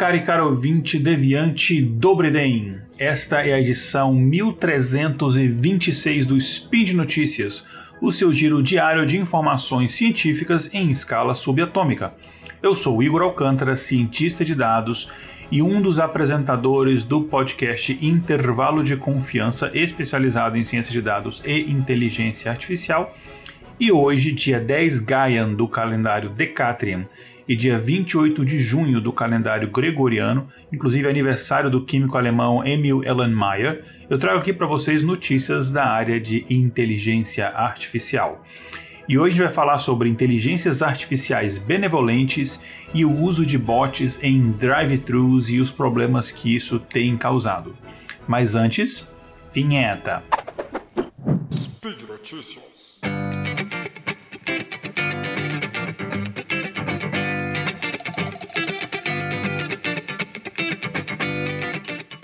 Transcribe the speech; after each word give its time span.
cara 0.00 0.16
e 0.16 0.22
cara 0.22 0.46
ouvinte 0.46 0.98
deviante 0.98 1.80
Dobriden. 1.82 2.80
Esta 2.98 3.46
é 3.46 3.52
a 3.52 3.60
edição 3.60 4.14
1326 4.14 6.24
do 6.24 6.40
Speed 6.40 6.92
Notícias, 6.92 7.62
o 8.00 8.10
seu 8.10 8.32
giro 8.32 8.62
diário 8.62 9.04
de 9.04 9.18
informações 9.18 9.92
científicas 9.92 10.70
em 10.72 10.90
escala 10.90 11.34
subatômica. 11.34 12.14
Eu 12.62 12.74
sou 12.74 13.02
Igor 13.02 13.20
Alcântara, 13.20 13.76
cientista 13.76 14.42
de 14.42 14.54
dados 14.54 15.10
e 15.50 15.60
um 15.60 15.82
dos 15.82 15.98
apresentadores 15.98 17.04
do 17.04 17.24
podcast 17.24 17.98
Intervalo 18.00 18.82
de 18.82 18.96
Confiança, 18.96 19.70
especializado 19.74 20.56
em 20.56 20.64
ciência 20.64 20.92
de 20.92 21.02
dados 21.02 21.42
e 21.44 21.70
inteligência 21.70 22.50
artificial. 22.50 23.14
E 23.78 23.92
hoje, 23.92 24.32
dia 24.32 24.58
10 24.58 25.00
Gaian 25.00 25.52
do 25.52 25.68
calendário 25.68 26.30
Decatrian 26.30 27.06
e 27.48 27.56
dia 27.56 27.78
28 27.78 28.44
de 28.44 28.58
junho 28.58 29.00
do 29.00 29.12
calendário 29.12 29.70
gregoriano, 29.70 30.48
inclusive 30.72 31.08
aniversário 31.08 31.70
do 31.70 31.84
químico 31.84 32.16
alemão 32.16 32.64
Emil 32.64 33.02
Ellenmeyer, 33.04 33.84
eu 34.08 34.18
trago 34.18 34.38
aqui 34.38 34.52
para 34.52 34.66
vocês 34.66 35.02
notícias 35.02 35.70
da 35.70 35.86
área 35.86 36.20
de 36.20 36.44
inteligência 36.48 37.48
artificial. 37.48 38.44
E 39.08 39.18
hoje 39.18 39.28
a 39.28 39.30
gente 39.38 39.46
vai 39.46 39.52
falar 39.52 39.78
sobre 39.78 40.08
inteligências 40.08 40.82
artificiais 40.82 41.58
benevolentes 41.58 42.60
e 42.94 43.04
o 43.04 43.12
uso 43.12 43.44
de 43.44 43.58
bots 43.58 44.22
em 44.22 44.52
drive-thrus 44.52 45.50
e 45.50 45.58
os 45.58 45.70
problemas 45.70 46.30
que 46.30 46.54
isso 46.54 46.78
tem 46.78 47.16
causado. 47.16 47.76
Mas 48.28 48.54
antes, 48.54 49.04
vinheta. 49.52 50.22
Speed 51.52 52.02
Notícias. 52.08 53.00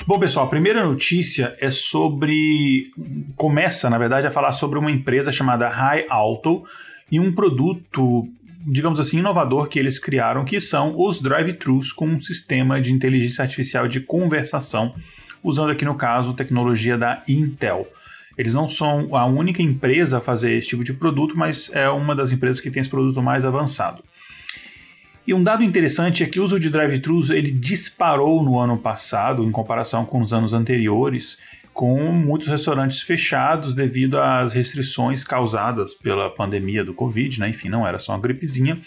Bom, 0.07 0.21
pessoal, 0.21 0.47
a 0.47 0.49
primeira 0.49 0.85
notícia 0.87 1.57
é 1.61 1.69
sobre. 1.69 2.93
Começa, 3.35 3.91
na 3.91 3.99
verdade, 3.99 4.25
a 4.25 4.31
falar 4.31 4.53
sobre 4.53 4.79
uma 4.79 4.89
empresa 4.89 5.33
chamada 5.33 5.69
High 5.69 6.07
Auto 6.09 6.62
e 7.11 7.19
um 7.19 7.33
produto, 7.33 8.25
digamos 8.65 9.01
assim, 9.01 9.19
inovador 9.19 9.67
que 9.67 9.81
eles 9.81 9.99
criaram, 9.99 10.45
que 10.45 10.61
são 10.61 10.95
os 10.97 11.21
drive-thrus 11.21 11.93
com 11.93 12.07
um 12.07 12.23
sistema 12.23 12.81
de 12.81 12.93
inteligência 12.93 13.43
artificial 13.43 13.89
de 13.89 13.99
conversação, 13.99 14.95
usando 15.43 15.71
aqui 15.71 15.84
no 15.84 15.97
caso 15.97 16.34
tecnologia 16.34 16.97
da 16.97 17.21
Intel. 17.29 17.89
Eles 18.39 18.55
não 18.55 18.69
são 18.69 19.17
a 19.17 19.27
única 19.27 19.61
empresa 19.61 20.19
a 20.19 20.21
fazer 20.21 20.53
esse 20.53 20.69
tipo 20.69 20.84
de 20.84 20.93
produto, 20.93 21.37
mas 21.37 21.69
é 21.73 21.89
uma 21.89 22.15
das 22.15 22.31
empresas 22.31 22.61
que 22.61 22.71
tem 22.71 22.81
esse 22.81 22.91
produto 22.91 23.21
mais 23.21 23.45
avançado. 23.45 24.05
E 25.27 25.35
um 25.35 25.43
dado 25.43 25.65
interessante 25.65 26.23
é 26.23 26.27
que 26.27 26.39
o 26.39 26.45
uso 26.45 26.61
de 26.61 26.71
drive-thrus 26.71 27.31
ele 27.31 27.51
disparou 27.51 28.45
no 28.45 28.61
ano 28.61 28.79
passado 28.79 29.43
em 29.43 29.51
comparação 29.51 30.05
com 30.05 30.21
os 30.21 30.33
anos 30.33 30.53
anteriores, 30.53 31.37
com 31.75 32.13
muitos 32.13 32.47
restaurantes 32.47 33.03
fechados 33.03 33.75
devido 33.75 34.21
às 34.21 34.53
restrições 34.53 35.25
causadas 35.25 35.95
pela 35.95 36.31
pandemia 36.31 36.85
do 36.85 36.95
Covid, 36.95 37.41
né? 37.41 37.49
Enfim, 37.49 37.69
não 37.69 37.85
era 37.85 37.99
só 37.99 38.13
uma 38.13 38.21
gripezinha. 38.21 38.81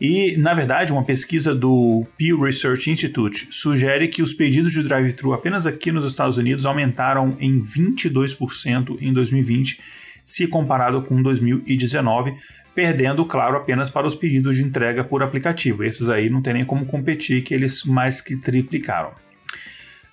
E, 0.00 0.34
na 0.38 0.54
verdade, 0.54 0.92
uma 0.92 1.04
pesquisa 1.04 1.54
do 1.54 2.06
Pew 2.16 2.40
Research 2.40 2.90
Institute 2.90 3.48
sugere 3.50 4.08
que 4.08 4.22
os 4.22 4.32
pedidos 4.32 4.72
de 4.72 4.82
drive-thru 4.82 5.34
apenas 5.34 5.66
aqui 5.66 5.92
nos 5.92 6.06
Estados 6.06 6.38
Unidos 6.38 6.64
aumentaram 6.64 7.36
em 7.38 7.62
22% 7.62 8.96
em 8.98 9.12
2020, 9.12 9.78
se 10.24 10.46
comparado 10.46 11.02
com 11.02 11.22
2019, 11.22 12.34
perdendo, 12.74 13.24
claro, 13.24 13.56
apenas 13.56 13.90
para 13.90 14.06
os 14.06 14.14
pedidos 14.14 14.56
de 14.56 14.62
entrega 14.62 15.04
por 15.04 15.22
aplicativo. 15.22 15.84
Esses 15.84 16.08
aí 16.08 16.30
não 16.30 16.42
tem 16.42 16.54
nem 16.54 16.64
como 16.64 16.86
competir, 16.86 17.42
que 17.42 17.54
eles 17.54 17.84
mais 17.84 18.20
que 18.20 18.36
triplicaram. 18.36 19.12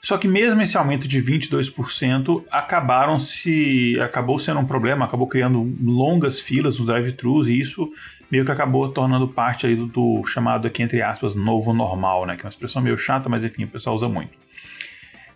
Só 0.02 0.18
que 0.18 0.28
mesmo 0.28 0.62
esse 0.62 0.78
aumento 0.78 1.08
de 1.08 1.22
22% 1.22 2.44
acabaram 2.52 3.20
se 3.20 4.00
acabou 4.00 4.40
sendo 4.40 4.60
um 4.60 4.66
problema, 4.66 5.06
acabou 5.06 5.28
criando 5.28 5.76
longas 5.84 6.40
filas 6.40 6.78
nos 6.78 6.88
drive-thrus 6.88 7.48
e 7.48 7.60
isso 7.60 7.92
meio 8.32 8.46
que 8.46 8.52
acabou 8.52 8.88
tornando 8.90 9.28
parte 9.28 9.74
do, 9.76 9.86
do, 9.88 10.24
chamado 10.26 10.68
aqui 10.68 10.84
entre 10.84 11.02
aspas 11.02 11.34
novo 11.34 11.74
normal, 11.74 12.26
né, 12.26 12.36
que 12.36 12.44
é 12.44 12.46
uma 12.46 12.50
expressão 12.50 12.82
meio 12.82 12.98
chata, 12.98 13.28
mas 13.28 13.44
enfim, 13.44 13.64
o 13.64 13.68
pessoal 13.68 13.96
usa 13.96 14.08
muito. 14.08 14.32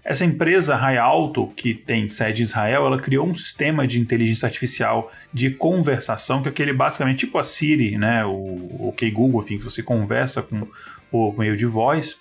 Essa 0.03 0.25
empresa 0.25 0.75
Alto, 0.99 1.47
que 1.55 1.75
tem 1.75 2.07
sede 2.07 2.41
em 2.41 2.45
Israel, 2.45 2.87
ela 2.87 2.99
criou 2.99 3.27
um 3.27 3.35
sistema 3.35 3.85
de 3.85 3.99
inteligência 3.99 4.47
artificial 4.47 5.11
de 5.31 5.51
conversação, 5.51 6.41
que 6.41 6.49
é 6.49 6.51
aquele 6.51 6.73
basicamente 6.73 7.19
tipo 7.19 7.37
a 7.37 7.43
Siri, 7.43 7.97
né, 7.97 8.25
o 8.25 8.87
OK 8.87 9.09
Google, 9.11 9.41
enfim, 9.41 9.57
que 9.57 9.63
você 9.63 9.83
conversa 9.83 10.41
com 10.41 10.67
por 11.11 11.37
meio 11.37 11.57
de 11.57 11.65
voz. 11.65 12.17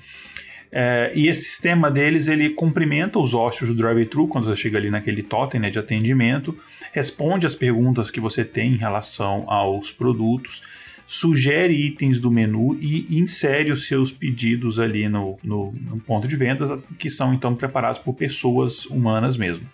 É, 0.72 1.10
e 1.14 1.28
esse 1.28 1.44
sistema 1.44 1.90
deles, 1.90 2.28
ele 2.28 2.50
cumprimenta 2.50 3.18
os 3.18 3.34
hóspedes 3.34 3.74
do 3.74 3.80
drive-thru 3.80 4.28
quando 4.28 4.44
você 4.44 4.56
chega 4.56 4.78
ali 4.78 4.90
naquele 4.90 5.22
totem 5.22 5.60
né, 5.60 5.70
de 5.70 5.78
atendimento, 5.78 6.56
responde 6.92 7.46
as 7.46 7.54
perguntas 7.54 8.10
que 8.10 8.20
você 8.20 8.44
tem 8.44 8.74
em 8.74 8.76
relação 8.76 9.44
aos 9.48 9.90
produtos, 9.90 10.62
sugere 11.12 11.74
itens 11.74 12.20
do 12.20 12.30
menu 12.30 12.78
e 12.80 13.18
insere 13.18 13.72
os 13.72 13.88
seus 13.88 14.12
pedidos 14.12 14.78
ali 14.78 15.08
no, 15.08 15.36
no, 15.42 15.72
no 15.72 15.98
ponto 15.98 16.28
de 16.28 16.36
vendas, 16.36 16.70
que 17.00 17.10
são 17.10 17.34
então 17.34 17.52
preparados 17.56 17.98
por 17.98 18.14
pessoas 18.14 18.86
humanas 18.86 19.36
mesmo. 19.36 19.66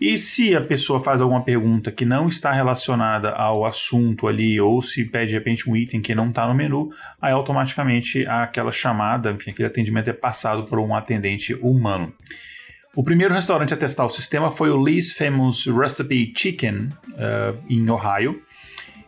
E 0.00 0.18
se 0.18 0.56
a 0.56 0.60
pessoa 0.60 0.98
faz 0.98 1.20
alguma 1.20 1.44
pergunta 1.44 1.92
que 1.92 2.04
não 2.04 2.26
está 2.26 2.50
relacionada 2.50 3.30
ao 3.30 3.64
assunto 3.64 4.26
ali, 4.26 4.60
ou 4.60 4.82
se 4.82 5.04
pede 5.04 5.28
de 5.28 5.34
repente 5.34 5.70
um 5.70 5.76
item 5.76 6.00
que 6.00 6.16
não 6.16 6.30
está 6.30 6.48
no 6.48 6.54
menu, 6.54 6.90
aí 7.22 7.32
automaticamente 7.32 8.26
aquela 8.26 8.72
chamada, 8.72 9.30
enfim, 9.30 9.52
aquele 9.52 9.68
atendimento 9.68 10.10
é 10.10 10.12
passado 10.12 10.64
por 10.64 10.80
um 10.80 10.96
atendente 10.96 11.54
humano. 11.62 12.12
O 12.92 13.04
primeiro 13.04 13.32
restaurante 13.32 13.72
a 13.72 13.76
testar 13.76 14.04
o 14.04 14.10
sistema 14.10 14.50
foi 14.50 14.68
o 14.68 14.82
Lee's 14.82 15.12
Famous 15.12 15.66
Recipe 15.66 16.32
Chicken, 16.36 16.88
uh, 17.10 17.56
em 17.68 17.88
Ohio. 17.88 18.42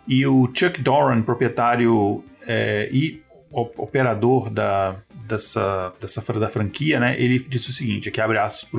E 0.06 0.26
o 0.26 0.50
Chuck 0.52 0.80
Doran, 0.80 1.22
proprietário 1.22 2.24
é, 2.46 2.88
e 2.92 3.22
operador 3.52 4.50
da, 4.50 4.96
dessa, 5.26 5.92
dessa 6.00 6.32
da 6.34 6.48
franquia, 6.48 6.98
né, 6.98 7.14
ele 7.20 7.38
disse 7.38 7.70
o 7.70 7.72
seguinte, 7.72 8.08
aqui 8.08 8.20
abre 8.20 8.38
aspas 8.38 8.70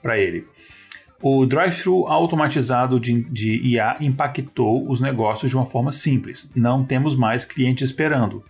para 0.00 0.18
ele. 0.18 0.46
O 1.20 1.46
drive-thru 1.46 2.06
automatizado 2.06 3.00
de, 3.00 3.22
de 3.22 3.56
IA 3.66 3.96
impactou 4.00 4.88
os 4.90 5.00
negócios 5.00 5.50
de 5.50 5.56
uma 5.56 5.64
forma 5.64 5.90
simples. 5.90 6.50
Não 6.54 6.84
temos 6.84 7.16
mais 7.16 7.44
clientes 7.44 7.88
esperando. 7.88 8.44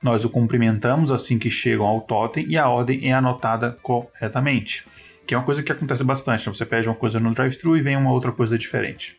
Nós 0.00 0.24
o 0.24 0.30
cumprimentamos 0.30 1.10
assim 1.10 1.38
que 1.38 1.50
chegam 1.50 1.86
ao 1.86 2.00
totem 2.00 2.46
e 2.48 2.56
a 2.56 2.68
ordem 2.68 3.08
é 3.08 3.12
anotada 3.12 3.76
corretamente. 3.82 4.86
Que 5.26 5.34
é 5.34 5.36
uma 5.36 5.44
coisa 5.44 5.62
que 5.62 5.72
acontece 5.72 6.04
bastante. 6.04 6.46
Né? 6.46 6.54
Você 6.54 6.64
pede 6.64 6.88
uma 6.88 6.94
coisa 6.94 7.18
no 7.18 7.32
drive-thru 7.32 7.76
e 7.76 7.80
vem 7.80 7.96
uma 7.96 8.12
outra 8.12 8.30
coisa 8.30 8.56
diferente. 8.56 9.16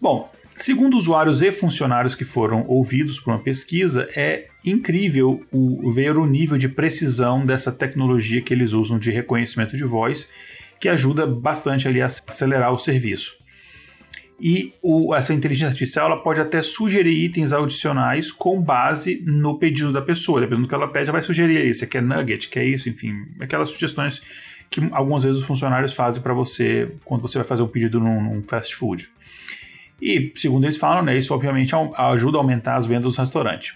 Bom, 0.00 0.30
Segundo 0.56 0.96
usuários 0.96 1.42
e 1.42 1.50
funcionários 1.50 2.14
que 2.14 2.24
foram 2.24 2.64
ouvidos 2.68 3.18
por 3.18 3.32
uma 3.32 3.42
pesquisa, 3.42 4.08
é 4.14 4.48
incrível 4.64 5.44
o, 5.50 5.90
ver 5.90 6.16
o 6.16 6.26
nível 6.26 6.56
de 6.56 6.68
precisão 6.68 7.44
dessa 7.44 7.72
tecnologia 7.72 8.40
que 8.40 8.52
eles 8.52 8.72
usam 8.72 8.98
de 8.98 9.10
reconhecimento 9.10 9.76
de 9.76 9.84
voz, 9.84 10.28
que 10.78 10.88
ajuda 10.88 11.26
bastante 11.26 11.88
ali 11.88 12.00
a 12.00 12.06
acelerar 12.06 12.72
o 12.72 12.78
serviço. 12.78 13.42
E 14.40 14.72
o, 14.82 15.14
essa 15.14 15.32
inteligência 15.32 15.68
artificial 15.68 16.06
ela 16.06 16.20
pode 16.20 16.40
até 16.40 16.60
sugerir 16.62 17.12
itens 17.12 17.52
adicionais 17.52 18.32
com 18.32 18.60
base 18.60 19.22
no 19.24 19.56
pedido 19.58 19.92
da 19.92 20.02
pessoa. 20.02 20.40
Dependendo 20.40 20.66
do 20.66 20.68
que 20.68 20.74
ela 20.74 20.88
pede, 20.88 21.04
ela 21.04 21.12
vai 21.12 21.22
sugerir 21.22 21.64
isso. 21.64 21.80
Você 21.80 21.86
quer 21.86 22.02
nugget, 22.02 22.48
quer 22.48 22.64
isso, 22.64 22.88
enfim, 22.88 23.14
aquelas 23.40 23.68
sugestões 23.68 24.20
que 24.68 24.80
algumas 24.90 25.22
vezes 25.22 25.40
os 25.40 25.46
funcionários 25.46 25.92
fazem 25.92 26.20
para 26.20 26.34
você 26.34 26.90
quando 27.04 27.20
você 27.20 27.38
vai 27.38 27.46
fazer 27.46 27.62
um 27.62 27.68
pedido 27.68 28.00
num, 28.00 28.20
num 28.20 28.42
fast 28.42 28.74
food. 28.74 29.08
E, 30.02 30.32
segundo 30.34 30.64
eles 30.64 30.76
falam, 30.76 31.04
né, 31.04 31.16
isso 31.16 31.32
obviamente 31.32 31.72
ajuda 31.96 32.36
a 32.36 32.40
aumentar 32.40 32.74
as 32.74 32.86
vendas 32.86 33.14
do 33.14 33.20
restaurante. 33.20 33.74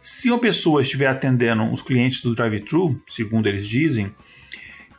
Se 0.00 0.30
uma 0.30 0.38
pessoa 0.38 0.80
estiver 0.80 1.08
atendendo 1.08 1.70
os 1.70 1.82
clientes 1.82 2.22
do 2.22 2.34
drive-thru, 2.34 2.96
segundo 3.06 3.46
eles 3.46 3.68
dizem, 3.68 4.10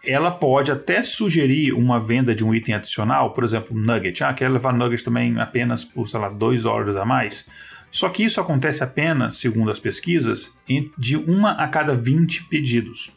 ela 0.05 0.29
pode 0.29 0.71
até 0.71 1.01
sugerir 1.01 1.73
uma 1.73 2.00
venda 2.00 2.35
de 2.35 2.45
um 2.45 2.53
item 2.53 2.75
adicional, 2.75 3.31
por 3.31 3.44
exemplo, 3.44 3.75
nugget. 3.75 4.23
Ah, 4.23 4.33
quer 4.33 4.47
levar 4.47 4.73
nugget 4.73 5.03
também 5.03 5.39
apenas 5.39 5.83
por, 5.83 6.07
sei 6.07 6.19
lá, 6.19 6.29
2 6.29 6.63
dólares 6.63 6.95
a 6.97 7.03
mais. 7.03 7.47
Só 7.89 8.07
que 8.09 8.23
isso 8.23 8.39
acontece 8.39 8.83
apenas, 8.83 9.38
segundo 9.38 9.71
as 9.71 9.79
pesquisas, 9.79 10.53
de 10.97 11.15
uma 11.15 11.53
a 11.53 11.67
cada 11.67 11.95
20 11.95 12.44
pedidos. 12.45 13.11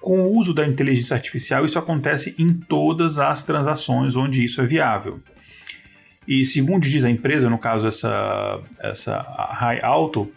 Com 0.00 0.20
o 0.20 0.36
uso 0.36 0.52
da 0.52 0.66
inteligência 0.66 1.14
artificial, 1.14 1.64
isso 1.64 1.78
acontece 1.78 2.34
em 2.38 2.52
todas 2.52 3.18
as 3.18 3.44
transações 3.44 4.16
onde 4.16 4.44
isso 4.44 4.60
é 4.60 4.64
viável. 4.64 5.20
E 6.26 6.44
segundo 6.44 6.82
diz 6.82 7.04
a 7.04 7.10
empresa, 7.10 7.50
no 7.50 7.58
caso 7.58 7.86
essa, 7.86 8.60
essa 8.80 9.20
High 9.20 9.80
Auto, 9.82 10.30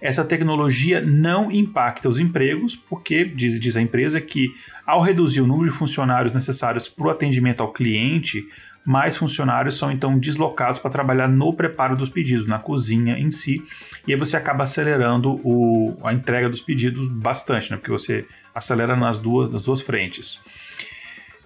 essa 0.00 0.24
tecnologia 0.24 1.00
não 1.00 1.50
impacta 1.50 2.08
os 2.08 2.18
empregos, 2.18 2.76
porque 2.76 3.24
diz, 3.24 3.58
diz 3.58 3.76
a 3.76 3.82
empresa 3.82 4.20
que 4.20 4.54
ao 4.84 5.02
reduzir 5.02 5.40
o 5.40 5.46
número 5.46 5.70
de 5.70 5.76
funcionários 5.76 6.32
necessários 6.32 6.88
para 6.88 7.06
o 7.06 7.10
atendimento 7.10 7.60
ao 7.60 7.72
cliente, 7.72 8.46
mais 8.84 9.16
funcionários 9.16 9.76
são 9.76 9.90
então 9.90 10.16
deslocados 10.16 10.78
para 10.78 10.90
trabalhar 10.90 11.28
no 11.28 11.52
preparo 11.52 11.96
dos 11.96 12.08
pedidos, 12.08 12.46
na 12.46 12.58
cozinha 12.58 13.18
em 13.18 13.32
si, 13.32 13.60
e 14.06 14.12
aí 14.12 14.18
você 14.18 14.36
acaba 14.36 14.62
acelerando 14.62 15.40
o, 15.42 15.96
a 16.04 16.12
entrega 16.12 16.48
dos 16.48 16.60
pedidos 16.60 17.08
bastante, 17.08 17.70
né? 17.70 17.76
porque 17.76 17.90
você 17.90 18.24
acelera 18.54 18.94
nas 18.94 19.18
duas, 19.18 19.52
nas 19.52 19.64
duas 19.64 19.80
frentes. 19.80 20.40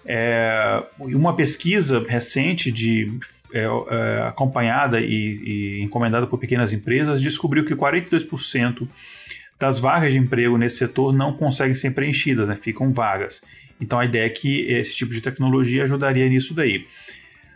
É, 0.04 0.82
uma 0.98 1.34
pesquisa 1.36 2.04
recente 2.06 2.72
de 2.72 3.18
é, 3.52 3.64
é, 3.64 4.22
acompanhada 4.22 5.00
e, 5.00 5.06
e, 5.06 5.82
encomendada 5.82 6.26
por 6.26 6.38
pequenas 6.38 6.72
empresas 6.72 7.20
descobriu 7.20 7.64
que 7.64 7.74
42% 7.74 8.88
das 9.58 9.78
vagas 9.78 10.12
de 10.12 10.18
emprego 10.18 10.56
nesse 10.56 10.78
setor 10.78 11.12
não 11.12 11.34
conseguem 11.34 11.74
ser 11.74 11.90
preenchidas, 11.90 12.48
né, 12.48 12.56
ficam 12.56 12.92
vagas. 12.92 13.42
Então 13.80 13.98
a 13.98 14.04
ideia 14.04 14.26
é 14.26 14.30
que 14.30 14.62
esse 14.62 14.96
tipo 14.96 15.12
de 15.12 15.20
tecnologia 15.20 15.84
ajudaria 15.84 16.28
nisso 16.28 16.54
daí. 16.54 16.86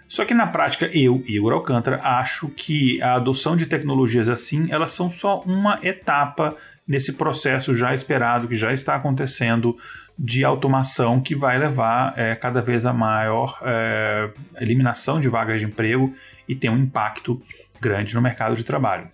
Só 0.09 0.25
que 0.25 0.35
na 0.35 0.47
prática, 0.47 0.91
eu, 0.93 1.25
Igor 1.27 1.53
Alcântara, 1.53 2.01
acho 2.03 2.49
que 2.51 3.01
a 3.03 3.15
adoção 3.15 3.57
de 3.57 3.67
tecnologias 3.67 4.29
assim, 4.29 4.69
elas 4.71 4.91
são 4.91 5.11
só 5.11 5.41
uma 5.41 5.79
etapa 5.83 6.57
nesse 6.87 7.15
processo 7.15 7.75
já 7.75 7.95
esperado, 7.95 8.47
que 8.47 8.55
já 8.55 8.73
está 8.73 8.95
acontecendo 8.95 9.77
de 10.19 10.45
automação 10.45 11.21
que 11.21 11.35
vai 11.35 11.59
levar 11.59 12.15
é, 12.17 12.35
cada 12.35 12.63
vez 12.63 12.87
a 12.87 12.93
maior 12.93 13.61
é, 13.63 14.31
eliminação 14.61 15.21
de 15.21 15.29
vagas 15.29 15.61
de 15.61 15.67
emprego 15.67 16.15
e 16.49 16.55
ter 16.55 16.69
um 16.69 16.79
impacto 16.79 17.41
grande 17.81 18.15
no 18.15 18.23
mercado 18.23 18.55
de 18.55 18.65
trabalho. 18.65 19.09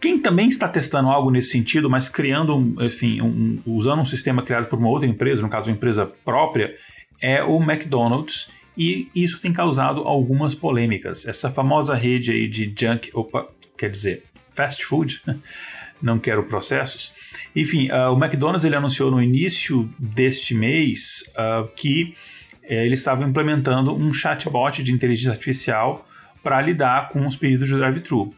Quem 0.00 0.18
também 0.18 0.48
está 0.48 0.68
testando 0.68 1.08
algo 1.08 1.30
nesse 1.30 1.50
sentido, 1.50 1.90
mas 1.90 2.08
criando, 2.08 2.74
enfim, 2.80 3.20
um, 3.20 3.60
usando 3.66 4.00
um 4.00 4.04
sistema 4.04 4.42
criado 4.42 4.66
por 4.66 4.78
uma 4.78 4.88
outra 4.88 5.08
empresa, 5.08 5.42
no 5.42 5.48
caso 5.48 5.68
uma 5.68 5.76
empresa 5.76 6.06
própria, 6.24 6.74
é 7.20 7.42
o 7.42 7.60
McDonald's 7.60 8.48
e 8.76 9.10
isso 9.12 9.40
tem 9.40 9.52
causado 9.52 10.02
algumas 10.02 10.54
polêmicas. 10.54 11.26
Essa 11.26 11.50
famosa 11.50 11.96
rede 11.96 12.30
aí 12.30 12.46
de 12.46 12.72
junk, 12.78 13.10
opa, 13.12 13.48
quer 13.76 13.90
dizer, 13.90 14.22
fast 14.54 14.84
food, 14.84 15.20
não 16.02 16.18
quero 16.18 16.44
processos, 16.44 17.12
enfim, 17.54 17.90
uh, 17.90 18.12
o 18.12 18.22
McDonald's 18.22 18.64
ele 18.64 18.76
anunciou 18.76 19.10
no 19.10 19.22
início 19.22 19.88
deste 19.98 20.54
mês 20.54 21.24
uh, 21.30 21.68
que 21.74 22.14
uh, 22.62 22.66
ele 22.66 22.94
estava 22.94 23.24
implementando 23.24 23.94
um 23.94 24.12
chatbot 24.12 24.82
de 24.82 24.92
inteligência 24.92 25.32
artificial 25.32 26.06
para 26.42 26.60
lidar 26.60 27.08
com 27.08 27.26
os 27.26 27.36
pedidos 27.36 27.68
de 27.68 27.76
drive-thru. 27.76 28.32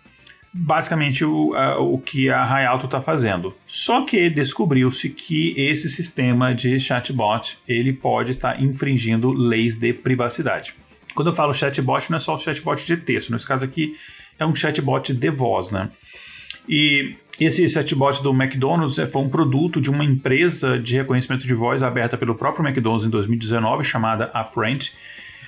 Basicamente 0.53 1.25
o, 1.25 1.53
o 1.79 1.99
que 1.99 2.29
a 2.29 2.45
Rai 2.45 2.67
Alto 2.67 2.87
está 2.87 3.01
fazendo. 3.01 3.55
Só 3.69 4.05
que 4.05 4.29
descobriu-se 4.29 5.09
que 5.11 5.55
esse 5.57 5.89
sistema 5.89 6.53
de 6.53 6.81
chatbot 6.81 7.57
ele 7.69 7.93
pode 7.93 8.33
estar 8.33 8.61
infringindo 8.61 9.31
leis 9.33 9.77
de 9.77 9.93
privacidade. 9.93 10.75
Quando 11.15 11.29
eu 11.29 11.35
falo 11.35 11.55
chatbot, 11.55 12.11
não 12.11 12.17
é 12.17 12.21
só 12.21 12.35
o 12.35 12.39
chatbot 12.39 12.85
de 12.85 12.97
texto. 12.97 13.31
Nesse 13.31 13.47
caso 13.47 13.65
aqui 13.65 13.95
é 14.41 14.47
um 14.47 14.55
chatbot 14.55 15.13
de 15.13 15.31
voz, 15.31 15.71
né? 15.71 15.89
E 16.69 17.17
esse 17.39 17.67
chatbot 17.69 18.23
do 18.23 18.31
McDonald's 18.31 18.99
é, 18.99 19.07
foi 19.07 19.23
um 19.23 19.29
produto 19.29 19.81
de 19.81 19.91
uma 19.91 20.05
empresa 20.05 20.79
de 20.79 20.97
reconhecimento 20.97 21.47
de 21.47 21.55
voz 21.55 21.83
aberta 21.83 22.19
pelo 22.19 22.35
próprio 22.35 22.67
McDonald's 22.67 23.07
em 23.07 23.11
2019, 23.11 23.83
chamada 23.85 24.25
Apprent. 24.35 24.93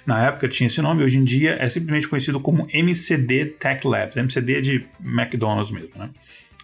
Na 0.06 0.26
época 0.26 0.48
tinha 0.48 0.66
esse 0.66 0.80
nome, 0.80 1.04
hoje 1.04 1.18
em 1.18 1.24
dia 1.24 1.56
é 1.60 1.68
simplesmente 1.68 2.08
conhecido 2.08 2.40
como 2.40 2.66
MCD 2.72 3.46
Tech 3.58 3.86
Labs. 3.86 4.16
MCD 4.16 4.60
de 4.60 4.86
McDonald's 5.04 5.70
mesmo, 5.70 5.90
né? 5.96 6.10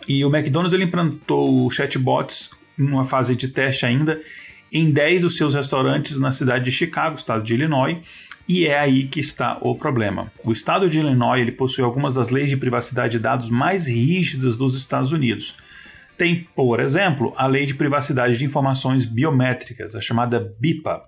E 0.09 0.25
o 0.25 0.35
McDonald's 0.35 0.73
ele 0.73 0.85
implantou 0.85 1.71
chatbots 1.71 2.50
em 2.79 2.85
uma 2.85 3.05
fase 3.05 3.37
de 3.37 3.49
teste 3.49 3.85
ainda 3.85 4.21
em 4.73 4.91
10 4.91 5.23
dos 5.23 5.37
seus 5.37 5.55
restaurantes 5.55 6.19
na 6.19 6.31
cidade 6.31 6.65
de 6.65 6.73
Chicago, 6.73 7.17
estado 7.17 7.43
de 7.43 7.55
Illinois, 7.55 7.99
e 8.49 8.67
é 8.67 8.79
aí 8.79 9.06
que 9.06 9.21
está 9.21 9.59
o 9.61 9.75
problema. 9.75 10.33
O 10.43 10.50
estado 10.50 10.89
de 10.89 10.99
Illinois 10.99 11.43
ele 11.43 11.53
possui 11.53 11.85
algumas 11.85 12.15
das 12.15 12.31
leis 12.31 12.49
de 12.49 12.56
privacidade 12.56 13.12
de 13.12 13.19
dados 13.19 13.50
mais 13.50 13.87
rígidas 13.87 14.56
dos 14.56 14.75
Estados 14.75 15.12
Unidos. 15.12 15.55
Tem, 16.17 16.47
por 16.56 16.81
exemplo, 16.81 17.35
a 17.37 17.47
Lei 17.47 17.67
de 17.67 17.75
Privacidade 17.75 18.37
de 18.39 18.45
Informações 18.45 19.05
Biométricas, 19.05 19.95
a 19.95 20.00
chamada 20.00 20.53
BIPA, 20.59 21.03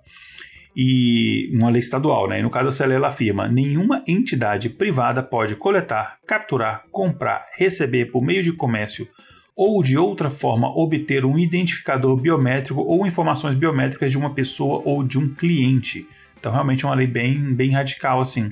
e 0.75 1.49
uma 1.53 1.69
lei 1.69 1.81
estadual, 1.81 2.29
né? 2.29 2.39
E 2.39 2.43
no 2.43 2.49
caso 2.49 2.69
essa 2.69 2.85
lei 2.85 2.95
ela 2.95 3.09
afirma: 3.09 3.47
nenhuma 3.47 4.03
entidade 4.07 4.69
privada 4.69 5.21
pode 5.21 5.55
coletar, 5.55 6.17
capturar, 6.25 6.85
comprar, 6.91 7.45
receber 7.57 8.05
por 8.05 8.23
meio 8.23 8.41
de 8.41 8.53
comércio 8.53 9.05
ou 9.53 9.83
de 9.83 9.97
outra 9.97 10.29
forma 10.29 10.73
obter 10.73 11.25
um 11.25 11.37
identificador 11.37 12.15
biométrico 12.15 12.81
ou 12.81 13.05
informações 13.05 13.55
biométricas 13.55 14.11
de 14.11 14.17
uma 14.17 14.33
pessoa 14.33 14.81
ou 14.85 15.03
de 15.03 15.19
um 15.19 15.27
cliente. 15.27 16.07
Então, 16.41 16.51
realmente 16.51 16.83
é 16.83 16.87
uma 16.87 16.95
lei 16.95 17.05
bem, 17.05 17.53
bem 17.53 17.69
radical, 17.69 18.19
assim. 18.19 18.51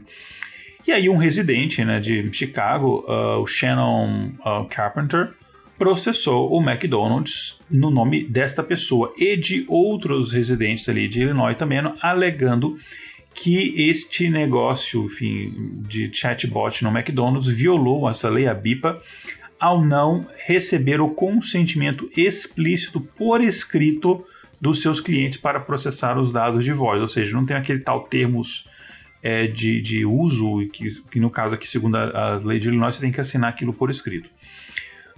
E 0.87 0.91
aí, 0.91 1.09
um 1.09 1.17
residente 1.17 1.83
né, 1.83 1.99
de 1.99 2.31
Chicago, 2.31 3.03
uh, 3.07 3.41
o 3.41 3.47
Shannon 3.47 4.29
uh, 4.45 4.65
Carpenter, 4.69 5.33
processou 5.77 6.53
o 6.53 6.61
McDonald's 6.61 7.57
no 7.69 7.89
nome 7.89 8.23
desta 8.23 8.61
pessoa 8.61 9.11
e 9.17 9.35
de 9.35 9.65
outros 9.67 10.31
residentes 10.31 10.87
ali 10.87 11.07
de 11.07 11.21
Illinois 11.21 11.55
também, 11.55 11.79
alegando 11.99 12.77
que 13.33 13.89
este 13.89 14.29
negócio, 14.29 15.05
enfim, 15.05 15.81
de 15.87 16.11
chatbot 16.13 16.83
no 16.83 16.95
McDonald's 16.95 17.47
violou 17.47 18.07
essa 18.07 18.29
lei, 18.29 18.47
a 18.47 18.53
BIPA, 18.53 19.01
ao 19.59 19.83
não 19.83 20.27
receber 20.45 21.01
o 21.01 21.09
consentimento 21.09 22.09
explícito 22.15 23.01
por 23.01 23.41
escrito 23.41 24.25
dos 24.59 24.81
seus 24.81 24.99
clientes 24.99 25.37
para 25.37 25.59
processar 25.59 26.17
os 26.17 26.31
dados 26.31 26.65
de 26.65 26.73
voz, 26.73 27.01
ou 27.01 27.07
seja, 27.07 27.33
não 27.33 27.45
tem 27.45 27.55
aquele 27.55 27.79
tal 27.79 28.01
termos 28.03 28.67
é, 29.21 29.47
de, 29.47 29.81
de 29.81 30.05
uso, 30.05 30.67
que, 30.71 30.89
que 31.09 31.19
no 31.19 31.29
caso 31.29 31.55
aqui, 31.55 31.67
segundo 31.67 31.95
a, 31.95 32.33
a 32.33 32.35
lei 32.37 32.59
de 32.59 32.67
Illinois, 32.67 32.95
você 32.95 33.01
tem 33.01 33.11
que 33.11 33.21
assinar 33.21 33.49
aquilo 33.49 33.73
por 33.73 33.89
escrito. 33.89 34.29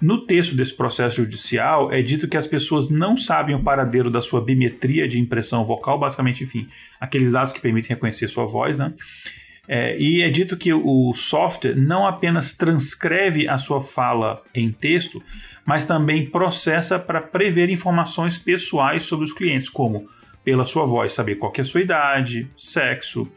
No 0.02 0.26
texto 0.26 0.56
desse 0.56 0.74
processo 0.74 1.18
judicial, 1.18 1.92
é 1.92 2.02
dito 2.02 2.28
que 2.28 2.36
as 2.36 2.48
pessoas 2.48 2.90
não 2.90 3.16
sabem 3.16 3.56
o 3.56 3.62
paradeiro 3.62 4.10
da 4.10 4.20
sua 4.20 4.42
bimetria 4.42 5.08
de 5.08 5.20
impressão 5.20 5.64
vocal, 5.64 6.00
basicamente, 6.00 6.44
enfim, 6.44 6.68
aqueles 7.00 7.32
dados 7.32 7.54
que 7.54 7.60
permitem 7.60 7.90
reconhecer 7.90 8.28
sua 8.28 8.46
voz, 8.46 8.80
né? 8.80 8.94
É, 9.74 9.98
e 9.98 10.22
é 10.22 10.30
dito 10.30 10.58
que 10.58 10.74
o 10.74 11.14
software 11.14 11.78
não 11.78 12.06
apenas 12.06 12.52
transcreve 12.52 13.48
a 13.48 13.58
sua 13.58 13.80
fala 13.80 14.44
em 14.54 14.70
texto, 14.70 15.24
mas 15.66 15.86
também 15.86 16.26
processa 16.26 17.00
para 17.00 17.22
prever 17.22 17.70
informações 17.70 18.38
pessoais 18.38 19.04
sobre 19.04 19.24
os 19.24 19.32
clientes, 19.32 19.70
como 19.70 20.10
pela 20.44 20.66
sua 20.66 20.86
voz 20.86 21.14
saber 21.14 21.36
qual 21.36 21.54
é 21.58 21.62
a 21.62 21.64
sua 21.64 21.80
idade, 21.80 22.52
sexo, 22.58 23.32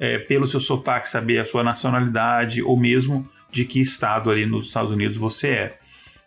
é, 0.00 0.18
pelo 0.18 0.48
seu 0.48 0.58
sotaque 0.58 1.08
saber 1.08 1.38
a 1.38 1.44
sua 1.44 1.62
nacionalidade 1.62 2.60
ou 2.60 2.76
mesmo 2.76 3.24
de 3.52 3.64
que 3.64 3.80
estado 3.80 4.28
ali 4.28 4.44
nos 4.44 4.66
Estados 4.66 4.90
Unidos 4.90 5.16
você 5.16 5.48
é. 5.50 5.78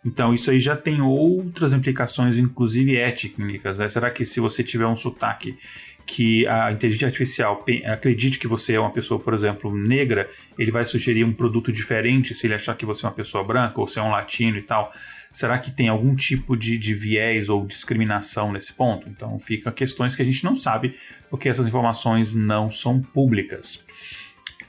Então 0.02 0.32
isso 0.32 0.50
aí 0.50 0.58
já 0.58 0.74
tem 0.74 1.02
outras 1.02 1.74
implicações, 1.74 2.38
inclusive 2.38 2.96
étnicas. 2.96 3.78
Né? 3.78 3.90
Será 3.90 4.10
que 4.10 4.24
se 4.24 4.40
você 4.40 4.64
tiver 4.64 4.86
um 4.86 4.96
sotaque 4.96 5.58
que 6.06 6.46
a 6.46 6.72
inteligência 6.72 7.06
artificial 7.06 7.64
acredite 7.86 8.38
que 8.38 8.46
você 8.46 8.74
é 8.74 8.80
uma 8.80 8.90
pessoa, 8.90 9.20
por 9.20 9.32
exemplo, 9.32 9.74
negra, 9.76 10.28
ele 10.58 10.70
vai 10.70 10.84
sugerir 10.84 11.24
um 11.24 11.32
produto 11.32 11.72
diferente 11.72 12.34
se 12.34 12.46
ele 12.46 12.54
achar 12.54 12.76
que 12.76 12.84
você 12.84 13.06
é 13.06 13.08
uma 13.08 13.14
pessoa 13.14 13.44
branca 13.44 13.80
ou 13.80 13.86
se 13.86 13.98
é 13.98 14.02
um 14.02 14.10
latino 14.10 14.56
e 14.58 14.62
tal. 14.62 14.92
Será 15.32 15.58
que 15.58 15.70
tem 15.70 15.88
algum 15.88 16.14
tipo 16.14 16.56
de, 16.56 16.76
de 16.76 16.92
viés 16.92 17.48
ou 17.48 17.66
discriminação 17.66 18.52
nesse 18.52 18.72
ponto? 18.72 19.08
Então 19.08 19.38
fica 19.38 19.70
questões 19.70 20.16
que 20.16 20.22
a 20.22 20.24
gente 20.24 20.42
não 20.42 20.54
sabe, 20.54 20.96
porque 21.28 21.48
essas 21.48 21.66
informações 21.66 22.34
não 22.34 22.70
são 22.70 23.00
públicas. 23.00 23.84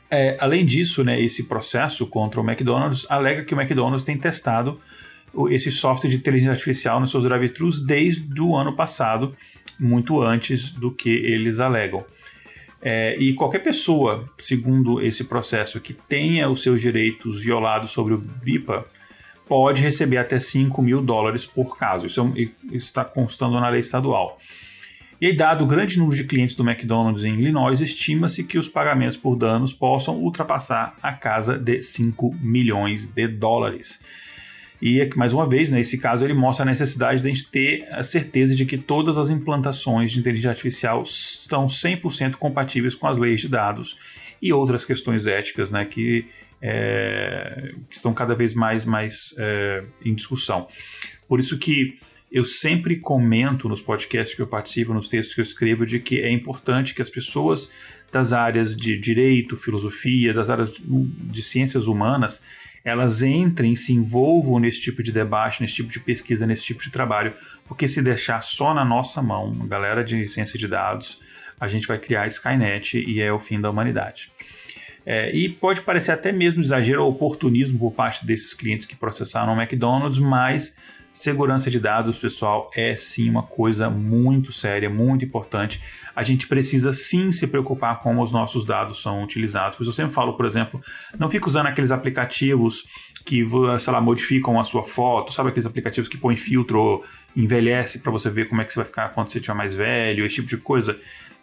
É, 0.10 0.38
além 0.40 0.66
disso, 0.66 1.04
né, 1.04 1.20
esse 1.20 1.48
processo 1.48 2.06
contra 2.06 2.40
o 2.40 2.48
McDonald's 2.48 3.06
alega 3.10 3.44
que 3.44 3.56
o 3.56 3.60
McDonald's 3.60 4.04
tem 4.04 4.18
testado 4.18 4.80
esse 5.50 5.72
software 5.72 6.10
de 6.10 6.18
inteligência 6.18 6.52
artificial 6.52 7.00
nos 7.00 7.12
seus 7.12 7.24
drive-thrus 7.24 7.80
desde 7.80 8.42
o 8.42 8.56
ano 8.56 8.76
passado, 8.76 9.36
muito 9.80 10.22
antes 10.22 10.72
do 10.72 10.92
que 10.92 11.10
eles 11.10 11.60
alegam. 11.60 12.06
É, 12.82 13.16
e 13.20 13.34
qualquer 13.34 13.60
pessoa, 13.60 14.28
segundo 14.38 15.02
esse 15.02 15.24
processo, 15.24 15.80
que 15.80 15.94
tenha 15.94 16.50
os 16.50 16.64
seus 16.64 16.82
direitos 16.82 17.44
violados 17.44 17.92
sobre 17.92 18.14
o 18.14 18.18
BIPA, 18.18 18.86
pode 19.48 19.82
receber 19.82 20.18
até 20.18 20.40
5 20.40 20.82
mil 20.82 21.02
dólares 21.02 21.46
por 21.46 21.78
caso. 21.78 22.08
Isso, 22.08 22.22
é, 22.36 22.42
isso 22.42 22.56
está 22.88 23.06
constando 23.06 23.60
na 23.60 23.70
lei 23.70 23.82
estadual. 23.82 24.38
E 25.22 25.32
dado 25.32 25.64
o 25.64 25.68
grande 25.68 26.00
número 26.00 26.18
de 26.18 26.24
clientes 26.24 26.56
do 26.56 26.68
McDonald's 26.68 27.24
em 27.24 27.36
Illinois, 27.36 27.80
estima-se 27.80 28.44
que 28.44 28.58
os 28.58 28.68
pagamentos 28.68 29.16
por 29.16 29.36
danos 29.36 29.72
possam 29.72 30.16
ultrapassar 30.16 30.96
a 31.04 31.14
casa 31.14 31.60
de 31.60 31.84
5 31.84 32.36
milhões 32.42 33.06
de 33.06 33.28
dólares. 33.28 34.00
E, 34.82 35.08
mais 35.16 35.32
uma 35.32 35.48
vez, 35.48 35.70
nesse 35.72 35.98
né, 35.98 36.02
caso, 36.02 36.26
ele 36.26 36.34
mostra 36.34 36.64
a 36.64 36.66
necessidade 36.66 37.22
de 37.22 37.30
a 37.30 37.34
gente 37.34 37.48
ter 37.50 37.88
a 37.92 38.02
certeza 38.02 38.56
de 38.56 38.66
que 38.66 38.78
todas 38.78 39.18
as 39.18 39.30
implantações 39.30 40.12
de 40.12 40.20
inteligência 40.20 40.50
artificial 40.50 41.04
estão 41.04 41.68
100% 41.68 42.36
compatíveis 42.36 42.96
com 42.96 43.08
as 43.08 43.18
leis 43.18 43.42
de 43.42 43.48
dados 43.48 43.98
e 44.42 44.52
outras 44.52 44.84
questões 44.84 45.28
éticas 45.28 45.70
né, 45.70 45.86
que 45.86 46.26
é, 46.62 47.74
que 47.90 47.96
estão 47.96 48.14
cada 48.14 48.36
vez 48.36 48.54
mais, 48.54 48.86
mais 48.86 49.34
é, 49.38 49.84
em 50.06 50.14
discussão. 50.14 50.68
Por 51.28 51.40
isso 51.40 51.58
que 51.58 51.98
eu 52.32 52.46
sempre 52.46 52.96
comento 52.98 53.68
nos 53.68 53.82
podcasts 53.82 54.36
que 54.36 54.42
eu 54.42 54.48
participo, 54.48 54.94
nos 54.94 55.08
textos 55.08 55.34
que 55.34 55.42
eu 55.42 55.44
escrevo, 55.44 55.86
de 55.86 56.00
que 56.00 56.22
é 56.22 56.32
importante 56.32 56.94
que 56.94 57.02
as 57.02 57.10
pessoas 57.10 57.70
das 58.12 58.32
áreas 58.32 58.76
de 58.76 58.98
direito, 58.98 59.58
filosofia, 59.58 60.34
das 60.34 60.50
áreas 60.50 60.72
de 60.74 61.44
ciências 61.44 61.88
humanas, 61.88 62.42
elas 62.84 63.22
entrem, 63.22 63.76
se 63.76 63.94
envolvam 63.94 64.60
nesse 64.60 64.82
tipo 64.82 65.04
de 65.04 65.12
debate, 65.12 65.62
nesse 65.62 65.76
tipo 65.76 65.92
de 65.92 66.00
pesquisa, 66.00 66.48
nesse 66.48 66.66
tipo 66.66 66.82
de 66.82 66.92
trabalho, 66.92 67.34
porque 67.66 67.88
se 67.88 68.02
deixar 68.02 68.42
só 68.42 68.74
na 68.74 68.84
nossa 68.84 69.22
mão, 69.22 69.68
galera 69.68 70.04
de 70.04 70.28
ciência 70.28 70.58
de 70.58 70.68
dados, 70.68 71.20
a 71.60 71.68
gente 71.68 71.88
vai 71.88 72.00
criar 72.00 72.28
Skynet 72.28 72.98
e 72.98 73.22
é 73.22 73.32
o 73.32 73.40
fim 73.40 73.62
da 73.62 73.70
humanidade. 73.70 74.32
É, 75.06 75.36
e 75.36 75.50
pode 75.50 75.82
parecer 75.82 76.12
até 76.12 76.32
mesmo 76.32 76.62
exagero 76.62 77.04
ou 77.04 77.12
oportunismo 77.12 77.78
por 77.78 77.92
parte 77.92 78.26
desses 78.26 78.54
clientes 78.54 78.86
que 78.86 78.96
processaram 78.96 79.54
o 79.54 79.60
McDonald's, 79.60 80.20
mas 80.20 80.76
Segurança 81.14 81.70
de 81.70 81.80
dados, 81.80 82.20
pessoal, 82.20 82.70
é 82.76 82.96
sim 82.96 83.30
uma 83.30 83.44
coisa 83.44 83.90
muito 83.90 84.52
séria, 84.52 84.90
muito 84.90 85.26
importante. 85.26 85.82
A 86.16 86.24
gente 86.24 86.48
precisa 86.48 86.94
sim 86.94 87.32
se 87.32 87.48
preocupar 87.48 88.00
com 88.00 88.12
como 88.12 88.24
os 88.24 88.32
nossos 88.32 88.66
dados 88.66 89.02
são 89.02 89.24
utilizados. 89.24 89.78
Por 89.78 89.84
isso 89.84 89.92
eu 89.92 89.96
sempre 89.96 90.14
falo, 90.14 90.34
por 90.34 90.46
exemplo, 90.46 90.82
não 91.18 91.30
fique 91.30 91.48
usando 91.48 91.68
aqueles 91.68 91.92
aplicativos 91.92 92.86
que, 93.26 93.46
sei 93.80 93.94
lá, 93.94 94.02
modificam 94.02 94.60
a 94.60 94.64
sua 94.66 94.84
foto, 94.84 95.32
sabe 95.32 95.50
aqueles 95.50 95.66
aplicativos 95.66 96.10
que 96.10 96.18
põem 96.18 96.36
filtro, 96.36 97.04
envelhece 97.36 98.00
para 98.00 98.12
você 98.12 98.30
ver 98.30 98.50
como 98.50 98.62
é 98.62 98.66
que 98.66 98.74
você 98.74 98.80
vai 98.80 98.86
ficar 98.86 99.10
quando 99.10 99.32
você 99.32 99.38
estiver 99.38 99.56
mais 99.56 99.74
velho, 99.74 100.26
esse 100.26 100.36
tipo 100.36 100.48
de 100.50 100.58
coisa. 100.58 101.00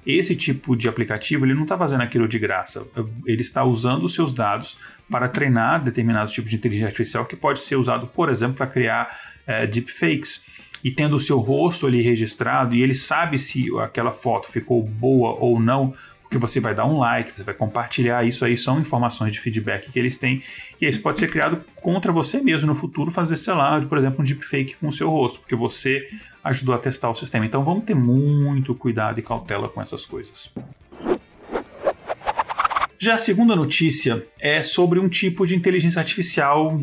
Esse 0.06 0.36
tipo 0.36 0.76
de 0.76 0.88
aplicativo 0.88 1.44
ele 1.44 1.54
não 1.54 1.62
está 1.62 1.76
fazendo 1.76 2.02
aquilo 2.02 2.28
de 2.28 2.38
graça. 2.38 2.86
Ele 3.26 3.40
está 3.40 3.64
usando 3.64 4.04
os 4.04 4.14
seus 4.14 4.32
dados 4.32 4.78
para 5.10 5.28
treinar 5.28 5.82
determinados 5.82 6.32
tipos 6.32 6.50
de 6.50 6.56
inteligência 6.56 6.88
artificial 6.88 7.24
que 7.24 7.36
pode 7.36 7.60
ser 7.60 7.76
usado, 7.76 8.06
por 8.06 8.28
exemplo, 8.28 8.56
para 8.56 8.66
criar 8.66 9.08
é, 9.48 9.66
deepfakes. 9.66 10.42
E 10.84 10.92
tendo 10.92 11.16
o 11.16 11.20
seu 11.20 11.40
rosto 11.40 11.88
ali 11.88 12.00
registrado 12.02 12.76
e 12.76 12.82
ele 12.82 12.94
sabe 12.94 13.36
se 13.36 13.66
aquela 13.80 14.12
foto 14.12 14.46
ficou 14.46 14.80
boa 14.84 15.34
ou 15.40 15.58
não, 15.58 15.92
porque 16.22 16.38
você 16.38 16.60
vai 16.60 16.72
dar 16.72 16.84
um 16.84 16.98
like, 16.98 17.32
você 17.32 17.42
vai 17.42 17.54
compartilhar, 17.54 18.24
isso 18.24 18.44
aí 18.44 18.56
são 18.56 18.78
informações 18.78 19.32
de 19.32 19.40
feedback 19.40 19.90
que 19.90 19.98
eles 19.98 20.18
têm, 20.18 20.42
e 20.80 20.86
isso 20.86 21.00
pode 21.00 21.18
ser 21.18 21.28
criado 21.28 21.64
contra 21.76 22.12
você 22.12 22.40
mesmo 22.40 22.68
no 22.68 22.74
futuro, 22.74 23.10
fazer, 23.10 23.36
sei 23.36 23.54
lá, 23.54 23.80
por 23.80 23.98
exemplo, 23.98 24.20
um 24.20 24.24
deepfake 24.24 24.76
com 24.76 24.88
o 24.88 24.92
seu 24.92 25.08
rosto, 25.08 25.40
porque 25.40 25.56
você 25.56 26.06
ajudou 26.44 26.74
a 26.74 26.78
testar 26.78 27.10
o 27.10 27.14
sistema. 27.14 27.44
Então 27.44 27.64
vamos 27.64 27.84
ter 27.84 27.94
muito 27.94 28.74
cuidado 28.74 29.18
e 29.18 29.22
cautela 29.22 29.68
com 29.68 29.80
essas 29.80 30.04
coisas. 30.06 30.50
Já 33.00 33.14
a 33.14 33.18
segunda 33.18 33.56
notícia 33.56 34.26
é 34.40 34.62
sobre 34.62 34.98
um 34.98 35.08
tipo 35.08 35.46
de 35.46 35.54
inteligência 35.56 35.98
artificial 35.98 36.80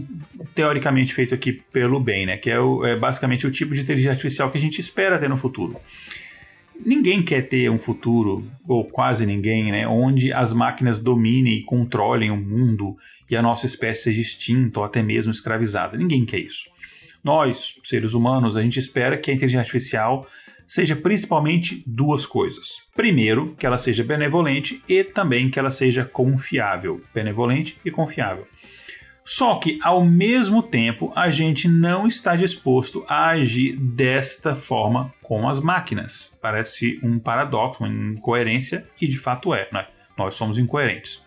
teoricamente 0.56 1.14
feito 1.14 1.36
aqui 1.36 1.62
pelo 1.72 2.00
bem, 2.00 2.26
né? 2.26 2.38
Que 2.38 2.50
é, 2.50 2.60
o, 2.60 2.86
é 2.86 2.96
basicamente 2.96 3.46
o 3.46 3.52
tipo 3.52 3.76
de 3.76 3.82
inteligência 3.82 4.12
artificial 4.12 4.50
que 4.50 4.58
a 4.58 4.62
gente 4.62 4.80
espera 4.80 5.20
ter 5.20 5.30
no 5.30 5.36
futuro. 5.36 5.76
Ninguém 6.84 7.22
quer 7.22 7.48
ter 7.48 7.70
um 7.70 7.78
futuro, 7.78 8.46
ou 8.68 8.84
quase 8.84 9.26
ninguém, 9.26 9.72
né, 9.72 9.88
onde 9.88 10.34
as 10.34 10.52
máquinas 10.52 11.00
dominem 11.00 11.60
e 11.60 11.64
controlem 11.64 12.32
o 12.32 12.38
mundo 12.38 12.98
e 13.30 13.36
a 13.36 13.42
nossa 13.42 13.66
espécie 13.66 14.04
seja 14.04 14.22
extinta 14.22 14.80
ou 14.80 14.86
até 14.86 15.02
mesmo 15.02 15.32
escravizada. 15.32 15.98
Ninguém 15.98 16.26
quer 16.26 16.40
isso. 16.40 16.70
Nós, 17.24 17.76
seres 17.84 18.14
humanos, 18.14 18.58
a 18.58 18.62
gente 18.62 18.78
espera 18.78 19.18
que 19.18 19.32
a 19.32 19.34
inteligência 19.34 19.62
artificial 19.62 20.28
seja 20.68 20.96
principalmente 20.96 21.84
duas 21.86 22.26
coisas. 22.26 22.84
Primeiro, 22.96 23.56
que 23.58 23.66
ela 23.66 23.78
seja 23.78 24.04
benevolente 24.04 24.82
e 24.88 25.04
também 25.04 25.50
que 25.50 25.58
ela 25.58 25.72
seja 25.72 26.06
confiável. 26.06 27.02
Benevolente 27.14 27.78
e 27.86 27.92
confiável. 27.92 28.48
Só 29.28 29.56
que, 29.56 29.80
ao 29.82 30.06
mesmo 30.06 30.62
tempo, 30.62 31.12
a 31.16 31.32
gente 31.32 31.68
não 31.68 32.06
está 32.06 32.36
disposto 32.36 33.04
a 33.10 33.30
agir 33.30 33.76
desta 33.76 34.56
forma 34.56 35.12
com 35.24 35.50
as 35.50 35.60
máquinas. 35.60 36.32
Parece 36.40 37.00
um 37.02 37.18
paradoxo, 37.18 37.84
uma 37.84 37.90
incoerência, 37.92 38.88
e 39.02 39.08
de 39.08 39.18
fato 39.18 39.52
é, 39.52 39.68
né? 39.74 39.88
nós 40.16 40.36
somos 40.36 40.60
incoerentes. 40.60 41.24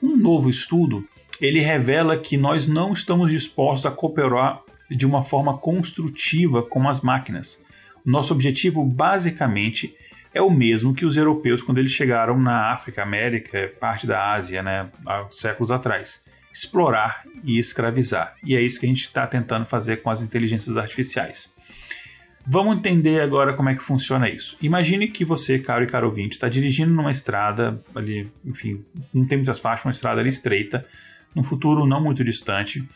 Um 0.00 0.16
novo 0.16 0.48
estudo 0.48 1.04
ele 1.40 1.58
revela 1.58 2.16
que 2.16 2.36
nós 2.36 2.68
não 2.68 2.92
estamos 2.92 3.32
dispostos 3.32 3.86
a 3.86 3.90
cooperar 3.90 4.62
de 4.88 5.04
uma 5.04 5.24
forma 5.24 5.58
construtiva 5.58 6.62
com 6.62 6.88
as 6.88 7.00
máquinas. 7.00 7.60
Nosso 8.06 8.32
objetivo, 8.32 8.84
basicamente, 8.84 9.96
é 10.32 10.40
o 10.40 10.50
mesmo 10.50 10.94
que 10.94 11.04
os 11.04 11.16
europeus 11.16 11.60
quando 11.60 11.78
eles 11.78 11.90
chegaram 11.90 12.38
na 12.38 12.72
África, 12.72 13.02
América, 13.02 13.72
parte 13.80 14.06
da 14.06 14.30
Ásia, 14.30 14.62
né, 14.62 14.88
há 15.04 15.26
séculos 15.28 15.72
atrás 15.72 16.30
explorar 16.52 17.24
e 17.44 17.58
escravizar. 17.58 18.34
E 18.44 18.54
é 18.54 18.60
isso 18.60 18.78
que 18.78 18.86
a 18.86 18.88
gente 18.88 19.02
está 19.02 19.26
tentando 19.26 19.64
fazer 19.64 20.02
com 20.02 20.10
as 20.10 20.20
inteligências 20.20 20.76
artificiais. 20.76 21.52
Vamos 22.46 22.76
entender 22.76 23.20
agora 23.20 23.54
como 23.54 23.68
é 23.68 23.74
que 23.74 23.80
funciona 23.80 24.28
isso. 24.28 24.56
Imagine 24.60 25.06
que 25.08 25.24
você, 25.24 25.58
caro 25.58 25.84
e 25.84 25.86
caro 25.86 26.08
ouvinte, 26.08 26.34
está 26.34 26.48
dirigindo 26.48 26.92
numa 26.92 27.10
estrada 27.10 27.80
ali, 27.94 28.28
enfim, 28.44 28.84
não 29.14 29.24
tem 29.24 29.38
muitas 29.38 29.60
faixas, 29.60 29.86
uma 29.86 29.92
estrada 29.92 30.20
ali 30.20 30.28
estreita, 30.28 30.84
num 31.34 31.44
futuro 31.44 31.86
não 31.86 32.02
muito 32.02 32.24
distante, 32.24 32.86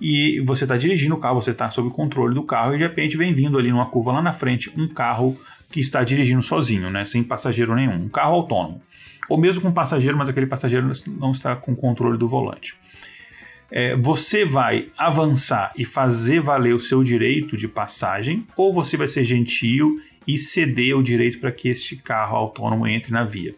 e 0.00 0.40
você 0.40 0.64
está 0.64 0.76
dirigindo 0.76 1.14
o 1.14 1.18
carro, 1.18 1.40
você 1.40 1.50
está 1.50 1.70
sob 1.70 1.88
o 1.88 1.90
controle 1.90 2.34
do 2.34 2.42
carro 2.42 2.74
e 2.74 2.78
de 2.78 2.82
repente 2.84 3.16
vem 3.16 3.32
vindo 3.32 3.58
ali 3.58 3.70
numa 3.70 3.86
curva 3.86 4.12
lá 4.12 4.22
na 4.22 4.32
frente 4.32 4.72
um 4.76 4.88
carro 4.88 5.38
que 5.70 5.80
está 5.80 6.04
dirigindo 6.04 6.42
sozinho, 6.42 6.90
né, 6.90 7.04
sem 7.04 7.22
passageiro 7.22 7.74
nenhum, 7.74 8.04
um 8.04 8.08
carro 8.08 8.34
autônomo. 8.34 8.80
Ou 9.28 9.36
mesmo 9.36 9.62
com 9.62 9.72
passageiro, 9.72 10.16
mas 10.16 10.28
aquele 10.28 10.46
passageiro 10.46 10.90
não 11.18 11.32
está 11.32 11.56
com 11.56 11.74
controle 11.74 12.16
do 12.16 12.28
volante 12.28 12.76
é, 13.70 13.96
você 13.96 14.44
vai 14.44 14.88
avançar 14.96 15.72
e 15.76 15.84
fazer 15.84 16.40
valer 16.40 16.74
o 16.74 16.80
seu 16.80 17.02
direito 17.02 17.56
de 17.56 17.68
passagem, 17.68 18.46
ou 18.56 18.72
você 18.72 18.96
vai 18.96 19.08
ser 19.08 19.24
gentil 19.24 20.00
e 20.26 20.38
ceder 20.38 20.96
o 20.96 21.02
direito 21.02 21.38
para 21.38 21.52
que 21.52 21.68
este 21.68 21.96
carro 21.96 22.36
autônomo 22.36 22.86
entre 22.86 23.12
na 23.12 23.24
via. 23.24 23.54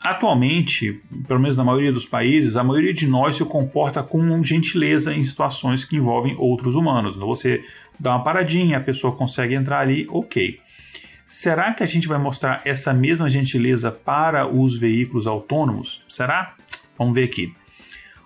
Atualmente, 0.00 1.00
pelo 1.26 1.40
menos 1.40 1.56
na 1.56 1.64
maioria 1.64 1.92
dos 1.92 2.06
países, 2.06 2.56
a 2.56 2.62
maioria 2.62 2.94
de 2.94 3.06
nós 3.06 3.36
se 3.36 3.44
comporta 3.44 4.02
com 4.02 4.42
gentileza 4.42 5.12
em 5.12 5.24
situações 5.24 5.84
que 5.84 5.96
envolvem 5.96 6.36
outros 6.38 6.74
humanos. 6.74 7.16
Então 7.16 7.26
você 7.26 7.64
dá 7.98 8.14
uma 8.14 8.22
paradinha, 8.22 8.78
a 8.78 8.80
pessoa 8.80 9.14
consegue 9.14 9.54
entrar 9.54 9.80
ali, 9.80 10.06
ok. 10.08 10.60
Será 11.26 11.74
que 11.74 11.82
a 11.82 11.86
gente 11.86 12.08
vai 12.08 12.18
mostrar 12.18 12.62
essa 12.64 12.94
mesma 12.94 13.28
gentileza 13.28 13.90
para 13.90 14.46
os 14.46 14.78
veículos 14.78 15.26
autônomos? 15.26 16.02
Será? 16.08 16.54
Vamos 16.96 17.14
ver 17.14 17.24
aqui. 17.24 17.52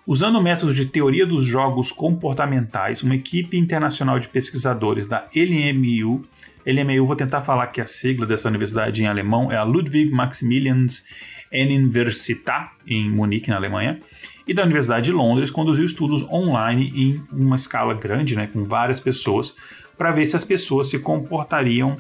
Usando 0.07 0.38
o 0.38 0.43
método 0.43 0.75
de 0.75 0.87
teoria 0.87 1.26
dos 1.26 1.45
jogos 1.45 1.91
comportamentais, 1.91 3.02
uma 3.02 3.14
equipe 3.14 3.57
internacional 3.57 4.19
de 4.19 4.29
pesquisadores 4.29 5.09
da 5.09 5.29
LMU, 5.35 6.23
LMU, 6.67 7.07
vou 7.07 7.17
tentar 7.17 7.41
falar 7.41 7.69
que 7.69 7.81
a 7.81 7.87
sigla 7.87 8.26
dessa 8.26 8.49
universidade 8.49 9.02
em 9.02 9.07
alemão 9.07 9.50
é 9.50 9.57
a 9.57 9.64
Ludwig 9.64 10.11
Maximilians 10.11 11.05
Universität, 11.53 12.71
em 12.87 13.11
Munique, 13.11 13.51
na 13.51 13.57
Alemanha, 13.57 14.01
e 14.47 14.55
da 14.55 14.65
Universidade 14.65 15.07
de 15.07 15.13
Londres, 15.13 15.51
conduziu 15.51 15.85
estudos 15.85 16.23
online 16.25 16.93
em 16.97 17.23
uma 17.33 17.57
escala 17.57 17.95
grande, 17.95 18.35
né, 18.35 18.49
com 18.53 18.65
várias 18.65 18.99
pessoas, 18.99 19.55
para 19.97 20.11
ver 20.11 20.27
se 20.27 20.35
as 20.35 20.45
pessoas 20.45 20.89
se 20.89 20.99
comportariam 20.99 21.97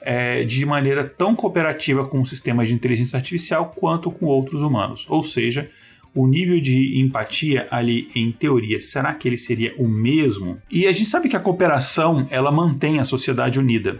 é, 0.00 0.44
de 0.44 0.64
maneira 0.64 1.04
tão 1.04 1.34
cooperativa 1.34 2.06
com 2.06 2.24
sistemas 2.24 2.68
de 2.68 2.74
inteligência 2.74 3.16
artificial 3.16 3.72
quanto 3.76 4.10
com 4.10 4.26
outros 4.26 4.62
humanos, 4.62 5.06
ou 5.08 5.22
seja, 5.24 5.70
o 6.14 6.26
nível 6.26 6.58
de 6.60 6.98
empatia 6.98 7.68
ali 7.70 8.08
em 8.14 8.32
teoria, 8.32 8.80
será 8.80 9.12
que 9.12 9.28
ele 9.28 9.36
seria 9.36 9.74
o 9.76 9.86
mesmo? 9.86 10.58
E 10.70 10.86
a 10.86 10.92
gente 10.92 11.10
sabe 11.10 11.28
que 11.28 11.36
a 11.36 11.40
cooperação 11.40 12.26
ela 12.30 12.50
mantém 12.50 12.98
a 12.98 13.04
sociedade 13.04 13.58
unida. 13.58 13.98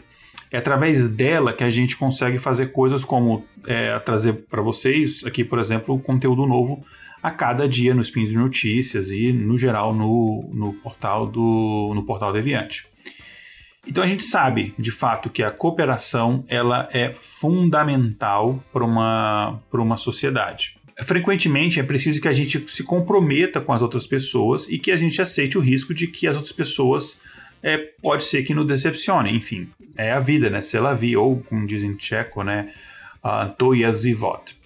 É 0.52 0.58
através 0.58 1.08
dela 1.08 1.52
que 1.52 1.64
a 1.64 1.70
gente 1.70 1.96
consegue 1.96 2.38
fazer 2.38 2.68
coisas 2.72 3.04
como 3.04 3.44
é, 3.66 3.98
trazer 3.98 4.46
para 4.48 4.62
vocês 4.62 5.24
aqui, 5.24 5.44
por 5.44 5.58
exemplo, 5.58 5.98
conteúdo 5.98 6.46
novo 6.46 6.84
a 7.22 7.30
cada 7.30 7.68
dia 7.68 7.94
no 7.94 8.02
Spin 8.02 8.26
de 8.26 8.36
Notícias 8.36 9.10
e, 9.10 9.32
no 9.32 9.58
geral, 9.58 9.92
no, 9.92 10.48
no 10.52 10.72
portal 10.74 11.26
do 11.26 11.92
no 11.94 12.04
portal 12.04 12.32
Deviante. 12.32 12.86
Então 13.88 14.02
a 14.02 14.06
gente 14.06 14.22
sabe, 14.22 14.74
de 14.78 14.90
fato, 14.90 15.30
que 15.30 15.42
a 15.42 15.50
cooperação 15.50 16.44
ela 16.48 16.88
é 16.92 17.12
fundamental 17.12 18.62
para 18.72 18.84
uma, 18.84 19.58
uma 19.72 19.96
sociedade 19.96 20.76
frequentemente 21.04 21.78
é 21.78 21.82
preciso 21.82 22.20
que 22.20 22.28
a 22.28 22.32
gente 22.32 22.70
se 22.70 22.82
comprometa 22.82 23.60
com 23.60 23.72
as 23.72 23.82
outras 23.82 24.06
pessoas 24.06 24.68
e 24.68 24.78
que 24.78 24.90
a 24.90 24.96
gente 24.96 25.20
aceite 25.20 25.58
o 25.58 25.60
risco 25.60 25.92
de 25.92 26.06
que 26.06 26.26
as 26.26 26.36
outras 26.36 26.52
pessoas 26.52 27.20
é, 27.62 27.78
pode 28.02 28.24
ser 28.24 28.42
que 28.42 28.54
nos 28.54 28.66
decepcionem. 28.66 29.34
Enfim, 29.36 29.68
é 29.96 30.12
a 30.12 30.20
vida, 30.20 30.50
né? 30.50 30.62
Se 30.62 30.76
ela 30.76 30.94
vi, 30.94 31.16
ou 31.16 31.40
como 31.40 31.66
dizem 31.66 31.90
em 31.90 31.94
tcheco, 31.94 32.42
né? 32.42 32.72
Uh, 33.24 33.52
to 33.56 33.72
zivot. 33.92 34.56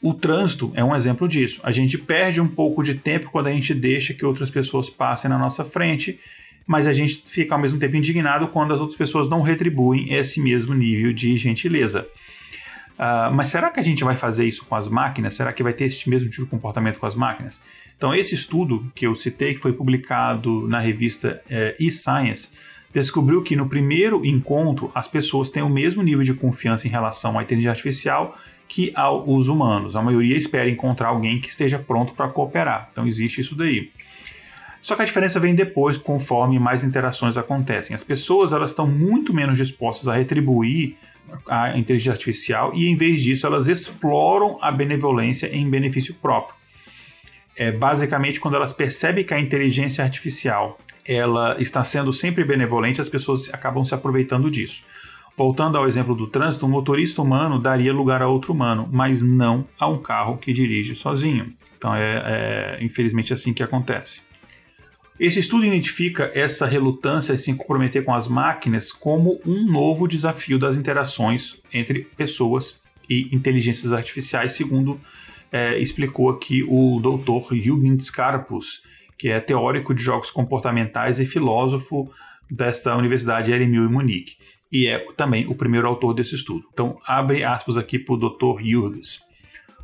O 0.00 0.14
trânsito 0.14 0.72
é 0.74 0.84
um 0.84 0.94
exemplo 0.94 1.26
disso. 1.26 1.60
A 1.64 1.72
gente 1.72 1.98
perde 1.98 2.40
um 2.40 2.46
pouco 2.46 2.82
de 2.82 2.94
tempo 2.94 3.30
quando 3.30 3.48
a 3.48 3.52
gente 3.52 3.74
deixa 3.74 4.14
que 4.14 4.24
outras 4.24 4.50
pessoas 4.50 4.88
passem 4.88 5.28
na 5.28 5.36
nossa 5.36 5.64
frente, 5.64 6.20
mas 6.66 6.86
a 6.86 6.92
gente 6.92 7.22
fica 7.28 7.54
ao 7.54 7.60
mesmo 7.60 7.78
tempo 7.78 7.96
indignado 7.96 8.48
quando 8.48 8.72
as 8.72 8.80
outras 8.80 8.96
pessoas 8.96 9.28
não 9.28 9.42
retribuem 9.42 10.12
esse 10.14 10.40
mesmo 10.40 10.72
nível 10.72 11.12
de 11.12 11.36
gentileza. 11.36 12.06
Uh, 12.94 13.32
mas 13.32 13.48
será 13.48 13.70
que 13.70 13.78
a 13.78 13.82
gente 13.82 14.02
vai 14.04 14.16
fazer 14.16 14.44
isso 14.44 14.64
com 14.64 14.74
as 14.74 14.88
máquinas? 14.88 15.34
Será 15.34 15.52
que 15.52 15.62
vai 15.62 15.72
ter 15.72 15.84
esse 15.84 16.08
mesmo 16.08 16.28
tipo 16.28 16.44
de 16.44 16.50
comportamento 16.50 16.98
com 16.98 17.06
as 17.06 17.14
máquinas? 17.14 17.62
Então, 17.98 18.14
esse 18.14 18.32
estudo 18.32 18.90
que 18.94 19.06
eu 19.06 19.14
citei, 19.16 19.54
que 19.54 19.60
foi 19.60 19.72
publicado 19.72 20.68
na 20.68 20.78
revista 20.78 21.42
eh, 21.50 21.74
eScience, 21.80 22.50
descobriu 22.94 23.42
que 23.42 23.56
no 23.56 23.68
primeiro 23.68 24.24
encontro 24.24 24.90
as 24.94 25.08
pessoas 25.08 25.50
têm 25.50 25.64
o 25.64 25.68
mesmo 25.68 26.00
nível 26.02 26.22
de 26.22 26.32
confiança 26.32 26.86
em 26.86 26.90
relação 26.90 27.36
à 27.36 27.42
inteligência 27.42 27.72
artificial 27.72 28.38
que 28.68 28.92
aos 28.94 29.48
humanos. 29.48 29.96
A 29.96 30.02
maioria 30.02 30.36
espera 30.36 30.70
encontrar 30.70 31.08
alguém 31.08 31.40
que 31.40 31.48
esteja 31.48 31.76
pronto 31.76 32.14
para 32.14 32.28
cooperar. 32.28 32.88
Então 32.92 33.04
existe 33.04 33.40
isso 33.40 33.56
daí. 33.56 33.90
Só 34.80 34.94
que 34.94 35.02
a 35.02 35.04
diferença 35.04 35.40
vem 35.40 35.54
depois, 35.54 35.98
conforme 35.98 36.56
mais 36.58 36.84
interações 36.84 37.36
acontecem. 37.36 37.96
As 37.96 38.04
pessoas 38.04 38.52
elas 38.52 38.70
estão 38.70 38.86
muito 38.86 39.34
menos 39.34 39.58
dispostas 39.58 40.06
a 40.06 40.14
retribuir 40.14 40.96
a 41.48 41.76
inteligência 41.76 42.12
artificial 42.12 42.72
e, 42.74 42.88
em 42.88 42.96
vez 42.96 43.22
disso, 43.22 43.46
elas 43.46 43.66
exploram 43.66 44.56
a 44.62 44.70
benevolência 44.70 45.52
em 45.52 45.68
benefício 45.68 46.14
próprio. 46.14 46.57
É, 47.58 47.72
basicamente, 47.72 48.38
quando 48.38 48.54
elas 48.54 48.72
percebem 48.72 49.24
que 49.24 49.34
a 49.34 49.40
inteligência 49.40 50.04
artificial 50.04 50.78
ela 51.04 51.60
está 51.60 51.82
sendo 51.82 52.12
sempre 52.12 52.44
benevolente, 52.44 53.00
as 53.00 53.08
pessoas 53.08 53.52
acabam 53.52 53.84
se 53.84 53.92
aproveitando 53.92 54.48
disso. 54.48 54.84
Voltando 55.36 55.76
ao 55.76 55.86
exemplo 55.86 56.14
do 56.14 56.28
trânsito, 56.28 56.66
um 56.66 56.68
motorista 56.68 57.20
humano 57.20 57.58
daria 57.58 57.92
lugar 57.92 58.22
a 58.22 58.28
outro 58.28 58.52
humano, 58.52 58.88
mas 58.92 59.22
não 59.22 59.66
a 59.78 59.88
um 59.88 59.98
carro 59.98 60.36
que 60.36 60.52
dirige 60.52 60.94
sozinho. 60.94 61.52
Então 61.76 61.94
é, 61.94 62.78
é 62.80 62.84
infelizmente 62.84 63.32
assim 63.32 63.52
que 63.52 63.62
acontece. 63.62 64.20
Esse 65.18 65.40
estudo 65.40 65.64
identifica 65.64 66.30
essa 66.34 66.64
relutância 66.64 67.32
em 67.32 67.36
se 67.36 67.52
comprometer 67.54 68.04
com 68.04 68.14
as 68.14 68.28
máquinas 68.28 68.92
como 68.92 69.40
um 69.44 69.64
novo 69.64 70.06
desafio 70.06 70.60
das 70.60 70.76
interações 70.76 71.56
entre 71.72 72.00
pessoas 72.16 72.80
e 73.10 73.34
inteligências 73.34 73.92
artificiais, 73.92 74.52
segundo 74.52 75.00
é, 75.50 75.78
explicou 75.78 76.30
aqui 76.30 76.64
o 76.68 77.00
Dr. 77.00 77.54
Jürgen 77.54 77.98
Scarpus, 77.98 78.82
que 79.16 79.28
é 79.28 79.40
teórico 79.40 79.94
de 79.94 80.02
jogos 80.02 80.30
comportamentais 80.30 81.18
e 81.18 81.26
filósofo 81.26 82.10
desta 82.50 82.96
Universidade 82.96 83.52
LMU 83.52 83.86
em 83.86 83.88
Munique, 83.88 84.36
e 84.70 84.86
é 84.86 84.98
também 85.16 85.46
o 85.46 85.54
primeiro 85.54 85.88
autor 85.88 86.14
desse 86.14 86.34
estudo. 86.34 86.64
Então, 86.72 86.98
abre 87.06 87.42
aspas 87.42 87.76
aqui 87.76 87.98
para 87.98 88.14
o 88.14 88.18
Dr. 88.18 88.62
Jürgens. 88.62 89.20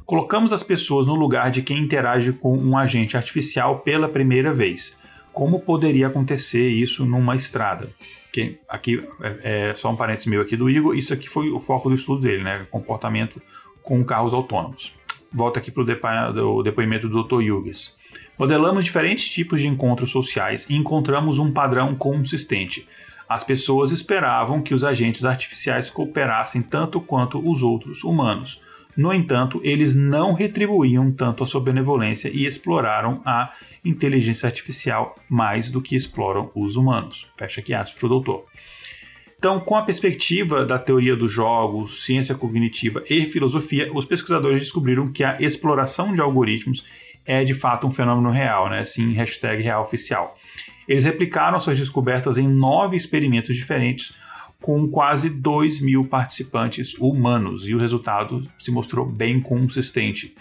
Colocamos 0.06 0.52
as 0.52 0.62
pessoas 0.62 1.06
no 1.06 1.14
lugar 1.14 1.50
de 1.50 1.62
quem 1.62 1.78
interage 1.78 2.32
com 2.32 2.56
um 2.56 2.76
agente 2.76 3.16
artificial 3.16 3.78
pela 3.80 4.08
primeira 4.08 4.52
vez. 4.52 4.98
Como 5.32 5.60
poderia 5.60 6.06
acontecer 6.06 6.68
isso 6.68 7.06
numa 7.06 7.34
estrada? 7.34 7.88
Que 8.30 8.58
aqui 8.68 9.02
é, 9.20 9.70
é 9.70 9.74
só 9.74 9.90
um 9.90 9.96
parênteses 9.96 10.26
meu 10.26 10.42
aqui 10.42 10.56
do 10.56 10.68
Igor. 10.68 10.94
Isso 10.94 11.14
aqui 11.14 11.28
foi 11.28 11.50
o 11.50 11.58
foco 11.58 11.88
do 11.88 11.94
estudo 11.94 12.20
dele, 12.20 12.44
né? 12.44 12.66
Comportamento 12.70 13.40
com 13.82 14.04
carros 14.04 14.34
autônomos. 14.34 14.92
Volta 15.34 15.58
aqui 15.58 15.72
para 15.72 15.82
o 16.46 16.62
depoimento 16.62 17.08
do 17.08 17.24
Dr. 17.24 17.42
Jürgens. 17.42 17.96
Modelamos 18.38 18.84
diferentes 18.84 19.28
tipos 19.28 19.60
de 19.60 19.66
encontros 19.66 20.10
sociais 20.10 20.64
e 20.70 20.76
encontramos 20.76 21.40
um 21.40 21.50
padrão 21.50 21.96
consistente. 21.96 22.88
As 23.28 23.42
pessoas 23.42 23.90
esperavam 23.90 24.62
que 24.62 24.72
os 24.72 24.84
agentes 24.84 25.24
artificiais 25.24 25.90
cooperassem 25.90 26.62
tanto 26.62 27.00
quanto 27.00 27.44
os 27.44 27.64
outros 27.64 28.04
humanos. 28.04 28.62
No 28.96 29.12
entanto, 29.12 29.60
eles 29.64 29.92
não 29.92 30.34
retribuíam 30.34 31.10
tanto 31.10 31.42
a 31.42 31.46
sua 31.46 31.60
benevolência 31.60 32.30
e 32.32 32.46
exploraram 32.46 33.20
a 33.24 33.52
inteligência 33.84 34.46
artificial 34.46 35.16
mais 35.28 35.68
do 35.68 35.82
que 35.82 35.96
exploram 35.96 36.48
os 36.54 36.76
humanos. 36.76 37.28
Fecha 37.36 37.60
aqui 37.60 37.74
aspas 37.74 37.98
para 37.98 38.06
o 38.06 38.08
doutor. 38.08 38.44
Então, 39.38 39.60
com 39.60 39.76
a 39.76 39.82
perspectiva 39.82 40.64
da 40.64 40.78
teoria 40.78 41.14
dos 41.14 41.30
jogos, 41.30 42.04
ciência 42.04 42.34
cognitiva 42.34 43.04
e 43.08 43.26
filosofia, 43.26 43.90
os 43.92 44.04
pesquisadores 44.04 44.60
descobriram 44.60 45.12
que 45.12 45.22
a 45.22 45.36
exploração 45.40 46.14
de 46.14 46.20
algoritmos 46.20 46.84
é 47.26 47.44
de 47.44 47.54
fato 47.54 47.86
um 47.86 47.90
fenômeno 47.90 48.30
real, 48.30 48.68
né? 48.68 48.84
Sim, 48.84 49.12
hashtag 49.12 49.62
real 49.62 49.82
oficial. 49.82 50.36
Eles 50.86 51.04
replicaram 51.04 51.58
suas 51.60 51.78
descobertas 51.78 52.36
em 52.38 52.46
nove 52.46 52.96
experimentos 52.96 53.54
diferentes 53.56 54.14
com 54.60 54.88
quase 54.88 55.28
2 55.28 55.80
mil 55.80 56.06
participantes 56.06 56.94
humanos 56.94 57.68
e 57.68 57.74
o 57.74 57.78
resultado 57.78 58.46
se 58.58 58.70
mostrou 58.70 59.04
bem 59.04 59.40
consistente. 59.40 60.34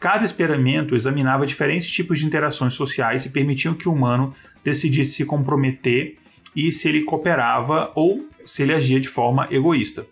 Cada 0.00 0.24
experimento 0.24 0.94
examinava 0.94 1.46
diferentes 1.46 1.90
tipos 1.90 2.18
de 2.18 2.26
interações 2.26 2.74
sociais 2.74 3.24
e 3.24 3.30
permitiam 3.30 3.74
que 3.74 3.88
o 3.88 3.92
humano 3.92 4.34
decidisse 4.64 5.12
se 5.12 5.24
comprometer 5.24 6.16
e 6.54 6.72
se 6.72 6.88
ele 6.88 7.02
cooperava 7.02 7.92
ou 7.94 8.26
se 8.48 8.62
ele 8.62 8.74
agia 8.74 8.98
de 8.98 9.08
forma 9.08 9.46
egoísta. 9.50 10.06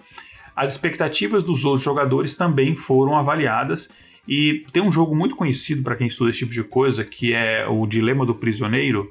As 0.55 0.73
expectativas 0.73 1.43
dos 1.43 1.65
outros 1.65 1.83
jogadores 1.83 2.35
também 2.35 2.75
foram 2.75 3.17
avaliadas 3.17 3.91
e 4.27 4.65
tem 4.73 4.83
um 4.83 4.91
jogo 4.91 5.15
muito 5.15 5.37
conhecido 5.37 5.83
para 5.83 5.97
quem 5.97 6.07
estuda 6.07 6.31
esse 6.31 6.41
tipo 6.41 6.53
de 6.53 6.63
coisa, 6.63 7.05
que 7.05 7.33
é 7.33 7.67
o 7.67 7.87
Dilema 7.87 8.25
do 8.27 8.35
Prisioneiro, 8.35 9.11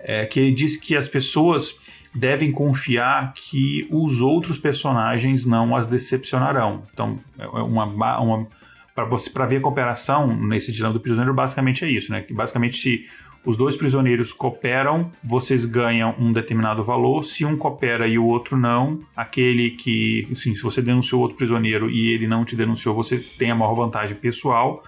é, 0.00 0.26
que 0.26 0.38
ele 0.40 0.52
diz 0.52 0.76
que 0.76 0.96
as 0.96 1.08
pessoas 1.08 1.76
devem 2.14 2.52
confiar 2.52 3.32
que 3.34 3.86
os 3.90 4.20
outros 4.20 4.58
personagens 4.58 5.44
não 5.44 5.74
as 5.74 5.86
decepcionarão. 5.86 6.82
Então, 6.92 7.18
é 7.38 7.46
uma, 7.46 7.84
uma 8.18 8.46
para 8.94 9.04
você 9.04 9.28
para 9.28 9.46
ver 9.46 9.56
a 9.56 9.60
cooperação 9.60 10.36
nesse 10.36 10.70
dilema 10.70 10.92
do 10.92 11.00
prisioneiro 11.00 11.34
basicamente 11.34 11.84
é 11.84 11.90
isso, 11.90 12.12
né? 12.12 12.22
Que 12.22 12.32
basicamente 12.32 12.76
se 12.76 13.06
os 13.44 13.56
dois 13.56 13.76
prisioneiros 13.76 14.32
cooperam, 14.32 15.12
vocês 15.22 15.66
ganham 15.66 16.14
um 16.18 16.32
determinado 16.32 16.82
valor. 16.82 17.22
Se 17.22 17.44
um 17.44 17.56
coopera 17.56 18.08
e 18.08 18.18
o 18.18 18.24
outro 18.24 18.56
não, 18.56 19.00
aquele 19.14 19.70
que, 19.70 20.26
assim, 20.32 20.54
se 20.54 20.62
você 20.62 20.80
denunciou 20.80 21.20
outro 21.20 21.36
prisioneiro 21.36 21.90
e 21.90 22.12
ele 22.12 22.26
não 22.26 22.44
te 22.44 22.56
denunciou, 22.56 22.94
você 22.94 23.18
tem 23.18 23.50
a 23.50 23.54
maior 23.54 23.74
vantagem 23.74 24.16
pessoal. 24.16 24.82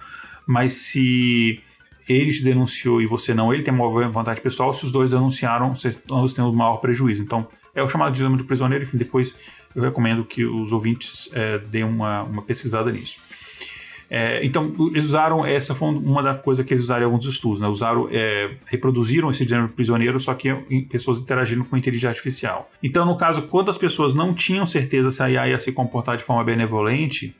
Mas 0.45 0.73
se 0.73 1.61
ele 2.09 2.31
te 2.31 2.43
denunciou 2.43 3.01
e 3.01 3.05
você 3.05 3.33
não, 3.33 3.53
ele 3.53 3.63
tem 3.63 3.73
a 3.73 3.77
maior 3.77 4.09
vantagem 4.09 4.41
pessoal. 4.41 4.73
Se 4.73 4.85
os 4.85 4.91
dois 4.91 5.11
denunciaram, 5.11 5.75
vocês 5.75 5.99
têm 6.33 6.43
o 6.43 6.51
maior 6.51 6.77
prejuízo. 6.77 7.21
Então, 7.21 7.47
é 7.75 7.83
o 7.83 7.87
chamado 7.87 8.13
dilema 8.13 8.37
do 8.37 8.45
prisioneiro. 8.45 8.83
Enfim, 8.83 8.97
depois 8.97 9.35
eu 9.75 9.83
recomendo 9.83 10.25
que 10.25 10.43
os 10.43 10.71
ouvintes 10.71 11.29
é, 11.33 11.59
deem 11.59 11.83
uma, 11.83 12.23
uma 12.23 12.41
pesquisada 12.41 12.91
nisso. 12.91 13.19
É, 14.09 14.43
então, 14.45 14.73
eles 14.91 15.05
usaram, 15.05 15.45
essa 15.45 15.75
foi 15.75 15.89
uma 15.89 16.23
das 16.23 16.41
coisas 16.41 16.65
que 16.65 16.73
eles 16.73 16.85
usaram 16.85 17.01
em 17.01 17.05
alguns 17.05 17.25
estudos, 17.25 17.59
né? 17.59 17.67
Usaram, 17.67 18.07
é, 18.09 18.49
reproduziram 18.65 19.29
esse 19.29 19.45
gênero 19.45 19.69
prisioneiro, 19.69 20.19
só 20.19 20.33
que 20.33 20.49
em 20.69 20.81
pessoas 20.83 21.19
interagindo 21.19 21.65
com 21.65 21.75
inteligência 21.75 22.09
artificial. 22.09 22.71
Então, 22.81 23.05
no 23.05 23.17
caso, 23.17 23.43
quando 23.43 23.69
as 23.69 23.77
pessoas 23.77 24.13
não 24.13 24.33
tinham 24.33 24.65
certeza 24.65 25.11
se 25.11 25.21
a 25.21 25.29
IA 25.29 25.49
ia 25.49 25.59
se 25.59 25.73
comportar 25.73 26.15
de 26.15 26.23
forma 26.23 26.43
benevolente, 26.43 27.35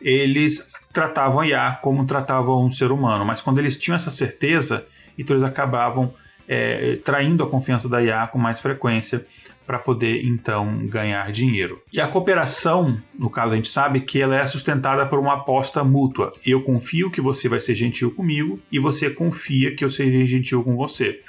eles 0.00 0.68
tratavam 0.92 1.40
a 1.40 1.46
IA 1.46 1.78
como 1.82 2.04
tratavam 2.04 2.64
um 2.64 2.70
ser 2.70 2.92
humano, 2.92 3.24
mas 3.24 3.42
quando 3.42 3.58
eles 3.58 3.76
tinham 3.76 3.96
essa 3.96 4.10
certeza, 4.10 4.86
então 5.18 5.36
eles 5.36 5.46
acabavam 5.46 6.14
é, 6.48 6.96
traindo 7.04 7.42
a 7.42 7.48
confiança 7.48 7.88
da 7.88 8.02
IA 8.02 8.26
com 8.26 8.38
mais 8.38 8.60
frequência 8.60 9.26
para 9.70 9.78
poder 9.78 10.24
então 10.24 10.84
ganhar 10.88 11.30
dinheiro. 11.30 11.80
E 11.92 12.00
a 12.00 12.08
cooperação, 12.08 13.00
no 13.16 13.30
caso 13.30 13.52
a 13.52 13.56
gente 13.56 13.68
sabe 13.68 14.00
que 14.00 14.20
ela 14.20 14.36
é 14.36 14.44
sustentada 14.44 15.06
por 15.06 15.20
uma 15.20 15.34
aposta 15.34 15.84
mútua. 15.84 16.32
Eu 16.44 16.60
confio 16.60 17.08
que 17.08 17.20
você 17.20 17.48
vai 17.48 17.60
ser 17.60 17.76
gentil 17.76 18.10
comigo 18.10 18.58
e 18.72 18.80
você 18.80 19.08
confia 19.08 19.72
que 19.72 19.84
eu 19.84 19.88
serei 19.88 20.26
gentil 20.26 20.64
com 20.64 20.74
você. 20.74 21.20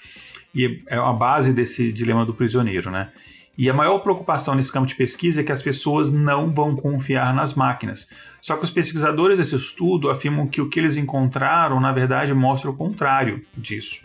E 0.56 0.82
é 0.88 0.95
a 0.95 1.13
base 1.13 1.54
desse 1.54 1.93
dilema 1.93 2.25
do 2.25 2.34
prisioneiro, 2.34 2.89
né? 2.89 3.12
E 3.56 3.69
a 3.69 3.75
maior 3.75 3.99
preocupação 3.99 4.56
nesse 4.56 4.71
campo 4.71 4.88
de 4.88 4.95
pesquisa 4.95 5.41
é 5.41 5.43
que 5.43 5.51
as 5.51 5.62
pessoas 5.62 6.12
não 6.12 6.51
vão 6.51 6.75
confiar 6.75 7.36
nas 7.36 7.54
máquinas. 7.54 8.10
Só 8.41 8.58
que 8.58 8.63
os 8.63 8.71
pesquisadores 8.71 9.38
desse 9.38 9.56
estudo 9.56 10.10
afirmam 10.10 10.47
que 10.47 10.62
o 10.62 10.67
que 10.67 10.80
eles 10.80 10.97
encontraram, 10.97 11.80
na 11.80 11.91
verdade, 11.91 12.34
mostra 12.34 12.71
o 12.71 12.75
contrário 12.75 13.45
disso. 13.56 14.01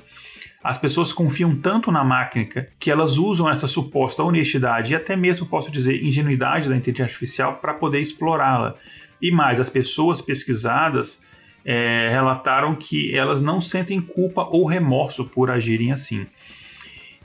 As 0.63 0.79
pessoas 0.79 1.13
confiam 1.13 1.55
tanto 1.55 1.93
na 1.93 2.03
máquina 2.03 2.67
que 2.79 2.91
elas 2.91 3.19
usam 3.19 3.49
essa 3.49 3.67
suposta 3.67 4.23
honestidade 4.23 4.93
e 4.93 4.97
até 4.97 5.15
mesmo, 5.15 5.47
posso 5.47 5.71
dizer, 5.71 6.03
ingenuidade 6.03 6.69
da 6.69 6.77
inteligência 6.77 7.05
artificial 7.05 7.55
para 7.57 7.75
poder 7.75 8.01
explorá-la. 8.01 8.75
E 9.21 9.31
mais, 9.31 9.61
as 9.61 9.71
pessoas 9.71 10.21
pesquisadas 10.21 11.23
é, 11.65 12.09
relataram 12.11 12.75
que 12.75 13.15
elas 13.15 13.41
não 13.41 13.61
sentem 13.61 14.01
culpa 14.01 14.43
ou 14.51 14.67
remorso 14.67 15.25
por 15.25 15.51
agirem 15.51 15.93
assim. 15.93 16.27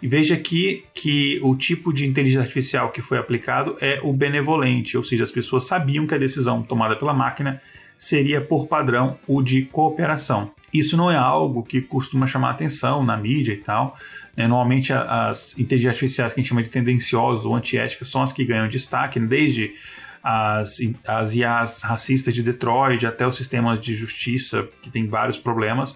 E 0.02 0.08
veja 0.08 0.34
aqui 0.34 0.84
que 0.96 1.40
o 1.44 1.56
tipo 1.56 1.94
de 1.94 2.08
inteligência 2.08 2.42
artificial 2.42 2.90
que 2.90 3.04
foi 3.04 3.20
aplicado 3.20 3.78
é 3.80 4.00
o 4.02 4.12
benevolente, 4.12 4.98
ou 4.98 5.04
seja, 5.04 5.24
as 5.24 5.32
pessoas 5.32 5.68
sabiam 5.68 6.08
que 6.08 6.16
a 6.16 6.18
decisão 6.18 6.64
tomada 6.64 6.96
pela 6.96 7.14
máquina 7.14 7.62
seria, 7.98 8.42
por 8.42 8.68
padrão, 8.68 9.20
o 9.28 9.44
de 9.44 9.62
cooperação. 9.66 10.52
Isso 10.74 10.96
não 10.96 11.12
é 11.12 11.18
algo 11.18 11.64
que 11.64 11.82
costuma 11.82 12.26
chamar 12.26 12.52
atenção 12.52 13.04
na 13.04 13.18
mídia 13.18 13.54
e 13.54 13.58
tal. 13.58 13.98
Né? 14.36 14.48
Normalmente 14.48 14.94
as 14.94 15.58
inteligências 15.58 15.96
artificiais 15.96 16.34
que 16.34 16.40
a 16.40 16.42
gente 16.42 16.50
chama 16.50 16.64
de 16.64 16.70
tendenciosas 16.70 17.46
ou 17.46 17.56
antiéticas 17.56 18.10
são 18.10 18.22
as 18.22 18.32
que 18.32 18.46
ganham 18.46 18.68
destaque, 18.68 19.20
desde 19.20 19.74
as, 20.24 20.78
as 21.06 21.34
IAs 21.34 21.82
racistas 21.82 22.34
de 22.34 22.44
Detroit 22.44 23.06
até 23.06 23.28
os 23.28 23.36
sistemas 23.36 23.80
de 23.80 23.94
justiça, 23.94 24.68
que 24.82 24.90
tem 24.90 25.08
vários 25.08 25.38
problemas. 25.38 25.96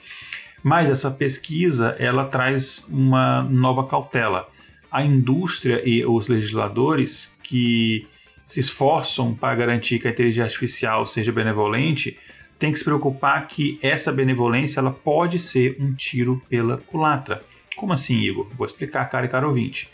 Mas 0.63 0.89
essa 0.89 1.11
pesquisa 1.11 1.95
ela 1.99 2.25
traz 2.25 2.83
uma 2.89 3.43
nova 3.43 3.85
cautela. 3.85 4.49
A 4.91 5.03
indústria 5.03 5.81
e 5.87 6.05
os 6.05 6.27
legisladores 6.27 7.33
que 7.43 8.07
se 8.47 8.59
esforçam 8.59 9.33
para 9.33 9.55
garantir 9.55 9.99
que 9.99 10.07
a 10.07 10.11
inteligência 10.11 10.45
artificial 10.45 11.05
seja 11.05 11.31
benevolente, 11.31 12.17
tem 12.57 12.71
que 12.71 12.77
se 12.77 12.83
preocupar 12.83 13.47
que 13.47 13.79
essa 13.81 14.11
benevolência 14.11 14.79
ela 14.79 14.91
pode 14.91 15.39
ser 15.39 15.77
um 15.79 15.93
tiro 15.93 16.41
pela 16.49 16.77
culatra. 16.77 17.43
Como 17.75 17.93
assim, 17.93 18.19
Igor? 18.19 18.47
Vou 18.55 18.65
explicar, 18.65 19.05
cara 19.09 19.25
e 19.25 19.29
caro 19.29 19.49
ouvinte. 19.49 19.89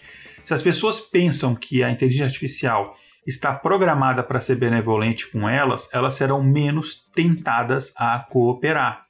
Se 0.46 0.54
as 0.54 0.62
pessoas 0.62 1.00
pensam 1.00 1.56
que 1.56 1.84
a 1.84 1.92
inteligência 1.92 2.26
artificial 2.26 2.96
está 3.26 3.54
programada 3.54 4.24
para 4.24 4.42
ser 4.42 4.56
benevolente 4.56 5.28
com 5.28 5.48
elas, 5.48 5.90
elas 5.94 6.16
serão 6.16 6.44
menos 6.44 7.06
tentadas 7.14 7.94
a 7.96 8.20
cooperar. 8.20 9.04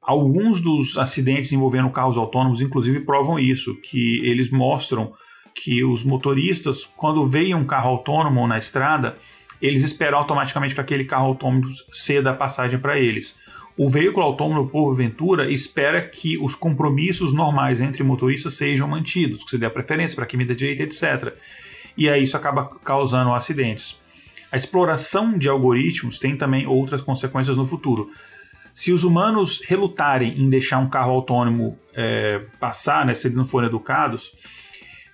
Alguns 0.00 0.60
dos 0.60 0.98
acidentes 0.98 1.52
envolvendo 1.52 1.90
carros 1.90 2.18
autônomos, 2.18 2.60
inclusive, 2.60 3.00
provam 3.00 3.38
isso, 3.38 3.76
que 3.76 4.20
eles 4.26 4.50
mostram 4.50 5.12
que 5.54 5.84
os 5.84 6.02
motoristas, 6.02 6.84
quando 6.96 7.26
veem 7.26 7.54
um 7.54 7.64
carro 7.64 7.90
autônomo 7.90 8.46
na 8.46 8.58
estrada, 8.58 9.16
eles 9.62 9.84
esperam 9.84 10.18
automaticamente 10.18 10.74
que 10.74 10.80
aquele 10.80 11.04
carro 11.04 11.26
autônomo 11.26 11.70
ceda 11.92 12.30
a 12.30 12.34
passagem 12.34 12.80
para 12.80 12.98
eles. 12.98 13.36
O 13.76 13.88
veículo 13.88 14.26
autônomo, 14.26 14.68
porventura, 14.68 15.50
espera 15.50 16.02
que 16.02 16.36
os 16.36 16.54
compromissos 16.54 17.32
normais 17.32 17.80
entre 17.80 18.02
motoristas 18.02 18.54
sejam 18.54 18.86
mantidos, 18.88 19.44
que 19.44 19.50
se 19.50 19.58
dê 19.58 19.64
a 19.64 19.70
preferência 19.70 20.16
para 20.16 20.26
quem 20.26 20.36
me 20.36 20.44
dê 20.44 20.54
direita, 20.54 20.82
etc. 20.82 21.34
E 21.96 22.08
aí 22.08 22.24
isso 22.24 22.36
acaba 22.36 22.66
causando 22.84 23.32
acidentes. 23.32 23.96
A 24.50 24.56
exploração 24.56 25.38
de 25.38 25.48
algoritmos 25.48 26.18
tem 26.18 26.36
também 26.36 26.66
outras 26.66 27.00
consequências 27.00 27.56
no 27.56 27.64
futuro. 27.64 28.10
Se 28.74 28.92
os 28.92 29.04
humanos 29.04 29.62
relutarem 29.64 30.38
em 30.38 30.50
deixar 30.50 30.78
um 30.78 30.88
carro 30.88 31.12
autônomo 31.12 31.78
é, 31.94 32.42
passar, 32.58 33.06
né, 33.06 33.14
se 33.14 33.26
eles 33.26 33.36
não 33.36 33.44
forem 33.44 33.68
educados, 33.68 34.32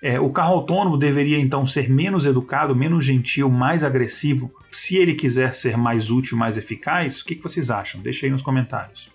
é, 0.01 0.19
o 0.21 0.31
carro 0.31 0.55
autônomo 0.55 0.97
deveria 0.97 1.39
então 1.39 1.67
ser 1.67 1.91
menos 1.91 2.25
educado, 2.25 2.75
menos 2.75 3.05
gentil, 3.05 3.49
mais 3.49 3.83
agressivo, 3.83 4.53
se 4.71 4.97
ele 4.97 5.15
quiser 5.15 5.53
ser 5.55 5.77
mais 5.77 6.11
útil, 6.11 6.37
mais 6.37 6.57
eficaz? 6.57 7.21
O 7.21 7.25
que, 7.25 7.35
que 7.35 7.43
vocês 7.43 7.71
acham? 7.71 8.01
Deixa 8.01 8.27
aí 8.27 8.31
nos 8.31 8.43
comentários. 8.43 9.11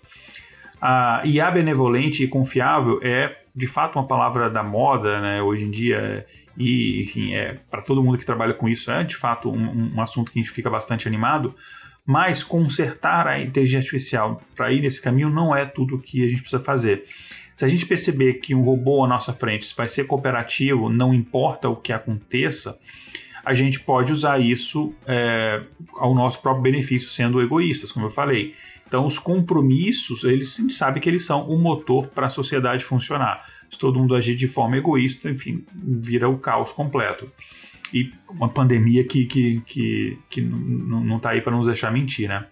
A 0.80 1.22
IA 1.24 1.50
benevolente 1.50 2.22
e 2.22 2.28
confiável 2.28 3.00
é 3.02 3.38
de 3.56 3.66
fato 3.66 3.98
uma 3.98 4.06
palavra 4.06 4.50
da 4.50 4.62
moda, 4.62 5.20
né? 5.20 5.40
Hoje 5.40 5.64
em 5.64 5.70
dia, 5.70 6.26
e 6.58 7.02
enfim, 7.02 7.32
é 7.32 7.56
para 7.70 7.80
todo 7.80 8.02
mundo 8.02 8.18
que 8.18 8.26
trabalha 8.26 8.52
com 8.52 8.68
isso 8.68 8.90
é 8.90 9.02
de 9.04 9.16
fato 9.16 9.50
um, 9.50 9.94
um 9.94 10.00
assunto 10.00 10.30
que 10.30 10.38
a 10.38 10.42
gente 10.42 10.52
fica 10.52 10.68
bastante 10.68 11.08
animado. 11.08 11.54
Mas 12.06 12.44
consertar 12.44 13.26
a 13.26 13.40
inteligência 13.40 13.78
artificial 13.78 14.42
para 14.54 14.70
ir 14.70 14.82
nesse 14.82 15.00
caminho 15.00 15.30
não 15.30 15.56
é 15.56 15.64
tudo 15.64 15.96
o 15.96 15.98
que 15.98 16.22
a 16.22 16.28
gente 16.28 16.42
precisa 16.42 16.62
fazer. 16.62 17.06
Se 17.56 17.64
a 17.64 17.68
gente 17.68 17.86
perceber 17.86 18.34
que 18.34 18.54
um 18.54 18.62
robô 18.62 19.04
à 19.04 19.08
nossa 19.08 19.32
frente 19.32 19.72
vai 19.76 19.86
ser 19.86 20.04
cooperativo, 20.04 20.88
não 20.90 21.14
importa 21.14 21.68
o 21.68 21.76
que 21.76 21.92
aconteça, 21.92 22.78
a 23.44 23.54
gente 23.54 23.78
pode 23.80 24.12
usar 24.12 24.40
isso 24.40 24.92
é, 25.06 25.62
ao 25.96 26.14
nosso 26.14 26.40
próprio 26.40 26.62
benefício, 26.62 27.08
sendo 27.10 27.40
egoístas, 27.42 27.92
como 27.92 28.06
eu 28.06 28.10
falei. 28.10 28.54
Então, 28.86 29.06
os 29.06 29.18
compromissos, 29.18 30.24
eles, 30.24 30.58
a 30.58 30.62
gente 30.62 30.74
sabe 30.74 31.00
que 31.00 31.08
eles 31.08 31.24
são 31.24 31.48
o 31.48 31.58
motor 31.58 32.08
para 32.08 32.26
a 32.26 32.30
sociedade 32.30 32.84
funcionar. 32.84 33.44
Se 33.70 33.78
todo 33.78 33.98
mundo 33.98 34.14
agir 34.14 34.34
de 34.34 34.46
forma 34.46 34.76
egoísta, 34.76 35.28
enfim, 35.28 35.64
vira 35.74 36.28
o 36.28 36.38
caos 36.38 36.72
completo. 36.72 37.30
E 37.92 38.12
uma 38.28 38.48
pandemia 38.48 39.04
que, 39.04 39.26
que, 39.26 39.60
que, 39.66 40.18
que 40.30 40.40
não 40.40 41.16
está 41.16 41.30
aí 41.30 41.40
para 41.40 41.56
nos 41.56 41.66
deixar 41.66 41.92
mentir, 41.92 42.28
né? 42.28 42.46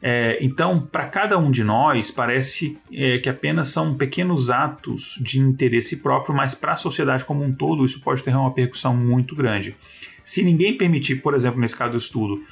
É, 0.00 0.38
então, 0.40 0.80
para 0.80 1.06
cada 1.06 1.38
um 1.38 1.50
de 1.50 1.64
nós, 1.64 2.10
parece 2.10 2.78
é, 2.92 3.18
que 3.18 3.28
apenas 3.28 3.68
são 3.68 3.94
pequenos 3.94 4.50
atos 4.50 5.18
de 5.20 5.40
interesse 5.40 5.96
próprio, 5.96 6.34
mas 6.34 6.54
para 6.54 6.74
a 6.74 6.76
sociedade 6.76 7.24
como 7.24 7.42
um 7.42 7.52
todo, 7.52 7.84
isso 7.84 8.00
pode 8.00 8.22
ter 8.22 8.30
uma 8.34 8.48
repercussão 8.48 8.94
muito 8.94 9.34
grande. 9.34 9.74
Se 10.22 10.42
ninguém 10.42 10.76
permitir, 10.76 11.16
por 11.16 11.34
exemplo, 11.34 11.60
nesse 11.60 11.74
caso 11.74 11.92
do 11.92 11.98
estudo, 11.98 12.42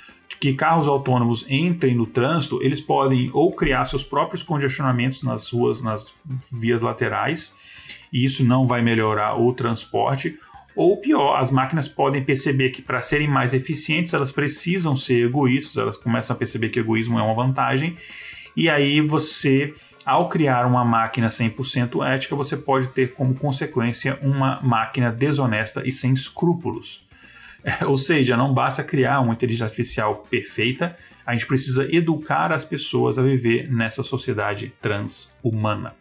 que 0.40 0.54
carros 0.54 0.88
autônomos 0.88 1.44
entrem 1.48 1.94
no 1.94 2.06
trânsito, 2.06 2.62
eles 2.62 2.80
podem 2.80 3.30
ou 3.32 3.52
criar 3.52 3.84
seus 3.84 4.02
próprios 4.02 4.42
congestionamentos 4.42 5.22
nas 5.22 5.50
ruas, 5.50 5.82
nas 5.82 6.14
vias 6.52 6.80
laterais, 6.80 7.52
e 8.12 8.24
isso 8.24 8.44
não 8.44 8.66
vai 8.66 8.80
melhorar 8.80 9.40
o 9.40 9.52
transporte, 9.52 10.38
ou 10.76 11.00
pior, 11.00 11.36
as 11.36 11.50
máquinas 11.50 11.86
podem 11.86 12.22
perceber 12.22 12.70
que 12.70 12.82
para 12.82 13.00
serem 13.00 13.28
mais 13.28 13.54
eficientes 13.54 14.12
elas 14.12 14.32
precisam 14.32 14.96
ser 14.96 15.26
egoístas, 15.26 15.76
elas 15.76 15.96
começam 15.96 16.34
a 16.34 16.38
perceber 16.38 16.68
que 16.68 16.80
egoísmo 16.80 17.18
é 17.18 17.22
uma 17.22 17.34
vantagem, 17.34 17.96
e 18.56 18.68
aí 18.68 19.00
você, 19.00 19.74
ao 20.04 20.28
criar 20.28 20.66
uma 20.66 20.84
máquina 20.84 21.28
100% 21.28 22.06
ética, 22.06 22.36
você 22.36 22.56
pode 22.56 22.88
ter 22.88 23.14
como 23.14 23.34
consequência 23.34 24.18
uma 24.22 24.60
máquina 24.62 25.10
desonesta 25.10 25.82
e 25.86 25.92
sem 25.92 26.12
escrúpulos. 26.12 27.04
ou 27.86 27.96
seja, 27.96 28.36
não 28.36 28.52
basta 28.52 28.84
criar 28.84 29.20
uma 29.20 29.32
inteligência 29.32 29.64
artificial 29.64 30.26
perfeita, 30.30 30.96
a 31.24 31.32
gente 31.32 31.46
precisa 31.46 31.88
educar 31.94 32.52
as 32.52 32.64
pessoas 32.64 33.18
a 33.18 33.22
viver 33.22 33.72
nessa 33.72 34.02
sociedade 34.02 34.72
transhumana. 34.80 35.94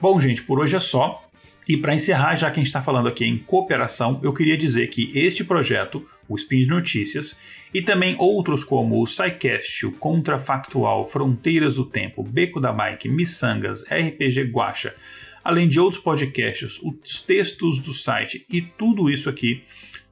Bom, 0.00 0.20
gente, 0.20 0.42
por 0.42 0.58
hoje 0.60 0.76
é 0.76 0.80
só. 0.80 1.25
E 1.68 1.76
para 1.76 1.94
encerrar, 1.94 2.36
já 2.36 2.50
que 2.50 2.60
a 2.60 2.62
gente 2.62 2.68
está 2.68 2.80
falando 2.80 3.08
aqui 3.08 3.24
em 3.24 3.38
cooperação, 3.38 4.20
eu 4.22 4.32
queria 4.32 4.56
dizer 4.56 4.86
que 4.88 5.10
este 5.18 5.42
projeto, 5.42 6.06
o 6.28 6.36
Spin 6.36 6.60
de 6.60 6.68
Notícias, 6.68 7.36
e 7.74 7.82
também 7.82 8.14
outros 8.18 8.62
como 8.62 9.02
o 9.02 9.06
SciCast, 9.06 9.86
o 9.86 9.92
Contrafactual, 9.92 11.08
Fronteiras 11.08 11.74
do 11.74 11.84
Tempo, 11.84 12.22
Beco 12.22 12.60
da 12.60 12.72
Bike, 12.72 13.08
Missangas, 13.08 13.82
RPG 13.82 14.44
Guacha, 14.44 14.94
além 15.42 15.68
de 15.68 15.80
outros 15.80 16.00
podcasts, 16.00 16.80
os 16.82 17.20
textos 17.20 17.80
do 17.80 17.92
site 17.92 18.44
e 18.50 18.60
tudo 18.60 19.10
isso 19.10 19.28
aqui 19.28 19.62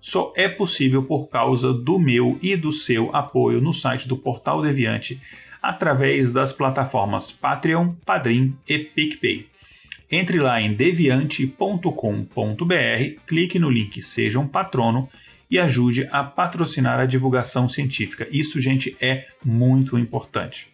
só 0.00 0.32
é 0.36 0.48
possível 0.48 1.02
por 1.02 1.28
causa 1.28 1.72
do 1.72 1.98
meu 1.98 2.38
e 2.42 2.56
do 2.56 2.70
seu 2.70 3.14
apoio 3.14 3.60
no 3.60 3.72
site 3.72 4.06
do 4.06 4.16
Portal 4.16 4.60
Deviante 4.60 5.20
através 5.62 6.30
das 6.30 6.52
plataformas 6.52 7.32
Patreon, 7.32 7.94
Padrim 8.04 8.54
e 8.68 8.78
PicPay. 8.78 9.46
Entre 10.10 10.38
lá 10.38 10.60
em 10.60 10.72
deviante.com.br, 10.72 13.20
clique 13.26 13.58
no 13.58 13.70
link 13.70 14.02
Seja 14.02 14.38
um 14.38 14.46
Patrono 14.46 15.08
e 15.50 15.58
ajude 15.58 16.08
a 16.10 16.22
patrocinar 16.22 17.00
a 17.00 17.06
divulgação 17.06 17.68
científica. 17.68 18.26
Isso, 18.30 18.60
gente, 18.60 18.96
é 19.00 19.26
muito 19.44 19.98
importante. 19.98 20.68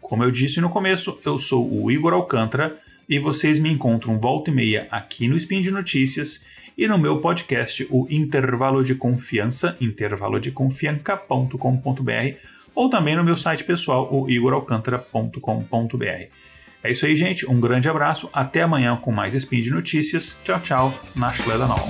Como 0.00 0.22
eu 0.22 0.30
disse 0.30 0.60
no 0.60 0.70
começo, 0.70 1.18
eu 1.24 1.38
sou 1.38 1.82
o 1.82 1.90
Igor 1.90 2.12
Alcântara 2.12 2.76
e 3.08 3.18
vocês 3.18 3.58
me 3.58 3.70
encontram 3.70 4.20
volta 4.20 4.50
e 4.50 4.54
meia 4.54 4.86
aqui 4.90 5.26
no 5.26 5.36
Spin 5.36 5.60
de 5.60 5.70
Notícias 5.70 6.42
e 6.78 6.86
no 6.86 6.98
meu 6.98 7.20
podcast, 7.20 7.86
o 7.90 8.06
Intervalo 8.10 8.84
de 8.84 8.94
Confiança, 8.94 9.74
intervalodeconfianca.com.br, 9.80 12.36
ou 12.74 12.90
também 12.90 13.16
no 13.16 13.24
meu 13.24 13.34
site 13.34 13.64
pessoal, 13.64 14.06
o 14.12 14.28
igoralcantara.com.br. 14.28 16.45
É 16.86 16.92
isso 16.92 17.04
aí, 17.04 17.16
gente. 17.16 17.50
Um 17.50 17.58
grande 17.58 17.88
abraço. 17.88 18.30
Até 18.32 18.62
amanhã 18.62 18.96
com 18.96 19.10
mais 19.10 19.34
Spin 19.34 19.60
de 19.60 19.72
Notícias. 19.72 20.36
Tchau, 20.44 20.60
tchau. 20.60 20.94
Na 21.16 21.32
Schledanol. 21.32 21.80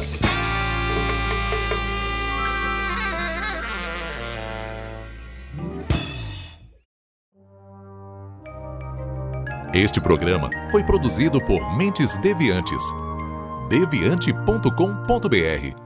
Este 9.74 10.00
programa 10.00 10.48
foi 10.70 10.82
produzido 10.82 11.44
por 11.44 11.76
Mentes 11.76 12.16
Deviantes. 12.16 12.82
deviante.com.br 13.68 15.86